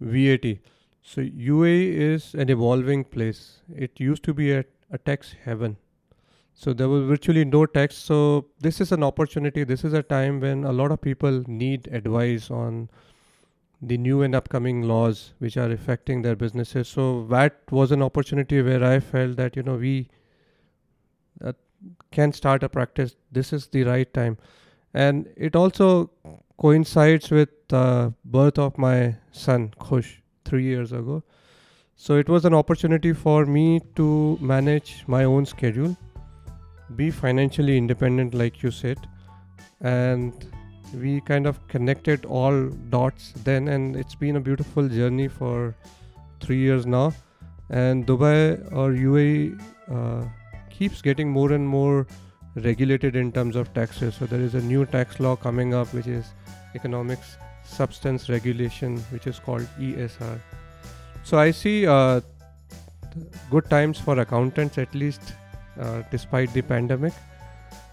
[0.00, 0.56] VAT.
[1.00, 3.60] So UAE is an evolving place.
[3.72, 5.76] It used to be a, a tax heaven.
[6.54, 7.96] So there was virtually no tax.
[7.96, 9.64] So this is an opportunity.
[9.64, 12.88] This is a time when a lot of people need advice on
[13.82, 16.88] the new and upcoming laws which are affecting their businesses.
[16.88, 20.08] So that was an opportunity where I felt that you know we
[21.44, 21.52] uh,
[22.12, 23.16] can start a practice.
[23.32, 24.38] This is the right time,
[24.94, 26.10] and it also
[26.56, 31.22] coincides with the birth of my son Khush three years ago.
[31.96, 35.96] So it was an opportunity for me to manage my own schedule,
[36.96, 38.98] be financially independent, like you said,
[39.80, 40.32] and
[40.94, 45.74] we kind of connected all dots then, and it's been a beautiful journey for
[46.40, 47.12] three years now.
[47.70, 49.60] And Dubai or UAE
[49.90, 50.24] uh,
[50.70, 52.06] keeps getting more and more
[52.54, 54.14] regulated in terms of taxes.
[54.14, 56.26] So there is a new tax law coming up, which is
[56.74, 60.38] economics substance regulation, which is called ESR.
[61.24, 62.20] So I see uh,
[63.50, 65.34] good times for accountants, at least
[65.80, 67.12] uh, despite the pandemic.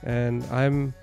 [0.04, 0.94] And I'm,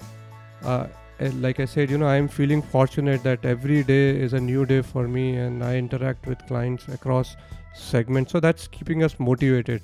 [0.64, 0.86] uh,
[1.20, 4.66] eh, like I said, you know, I'm feeling fortunate that every day is a new
[4.66, 7.36] day for me, and I interact with clients across
[7.74, 8.32] segments.
[8.32, 9.82] So that's keeping us motivated.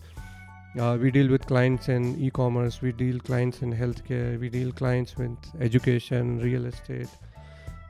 [0.79, 5.17] Uh, we deal with clients in e-commerce, we deal clients in healthcare, we deal clients
[5.17, 7.09] with education, real estate.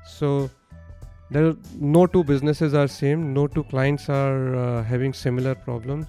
[0.06, 0.50] So
[1.30, 6.06] there no two businesses are same, no two clients are uh, having similar problems,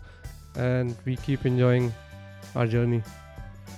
[0.57, 1.93] and we keep enjoying
[2.55, 3.03] our journey.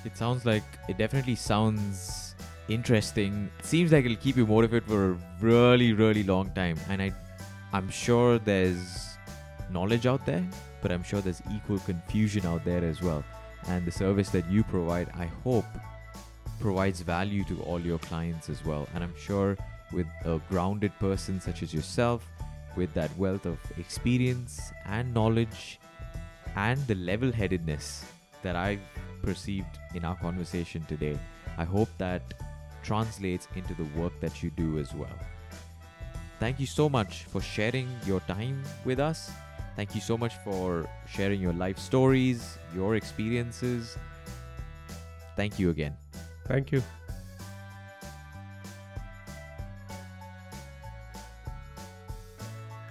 [0.06, 2.36] It sounds like it definitely sounds
[2.70, 3.50] interesting.
[3.60, 6.78] It seems like it'll keep you motivated for a really, really long time.
[6.90, 7.12] And I,
[7.74, 9.18] I'm sure there's
[9.72, 10.46] knowledge out there,
[10.82, 13.24] but I'm sure there's equal confusion out there as well.
[13.68, 15.66] And the service that you provide, I hope,
[16.60, 18.88] provides value to all your clients as well.
[18.94, 19.58] And I'm sure
[19.92, 22.28] with a grounded person such as yourself,
[22.76, 25.80] with that wealth of experience and knowledge,
[26.56, 28.06] and the level headedness
[28.44, 28.82] that I've
[29.22, 31.18] perceived in our conversation today,
[31.58, 32.22] I hope that
[32.84, 35.18] translates into the work that you do as well.
[36.40, 39.32] Thank you so much for sharing your time with us.
[39.76, 43.98] Thank you so much for sharing your life stories, your experiences.
[45.36, 45.96] Thank you again.
[46.46, 46.84] Thank you.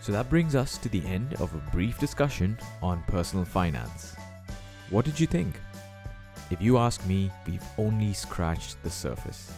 [0.00, 4.15] So that brings us to the end of a brief discussion on personal finance.
[4.90, 5.60] What did you think?
[6.50, 9.52] If you ask me, we've only scratched the surface.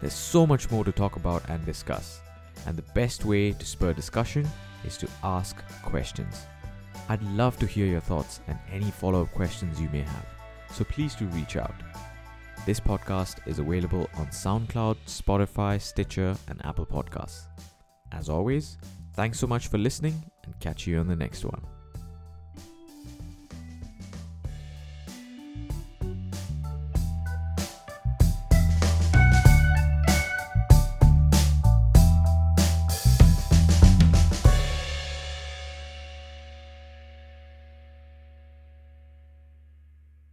[0.00, 2.20] There's so much more to talk about and discuss,
[2.66, 4.48] and the best way to spur discussion
[4.84, 6.46] is to ask questions.
[7.08, 10.26] I'd love to hear your thoughts and any follow up questions you may have,
[10.72, 11.74] so please do reach out.
[12.66, 17.46] This podcast is available on SoundCloud, Spotify, Stitcher, and Apple Podcasts.
[18.12, 18.78] As always,
[19.14, 21.81] Thanks so much for listening and catch you on the next one.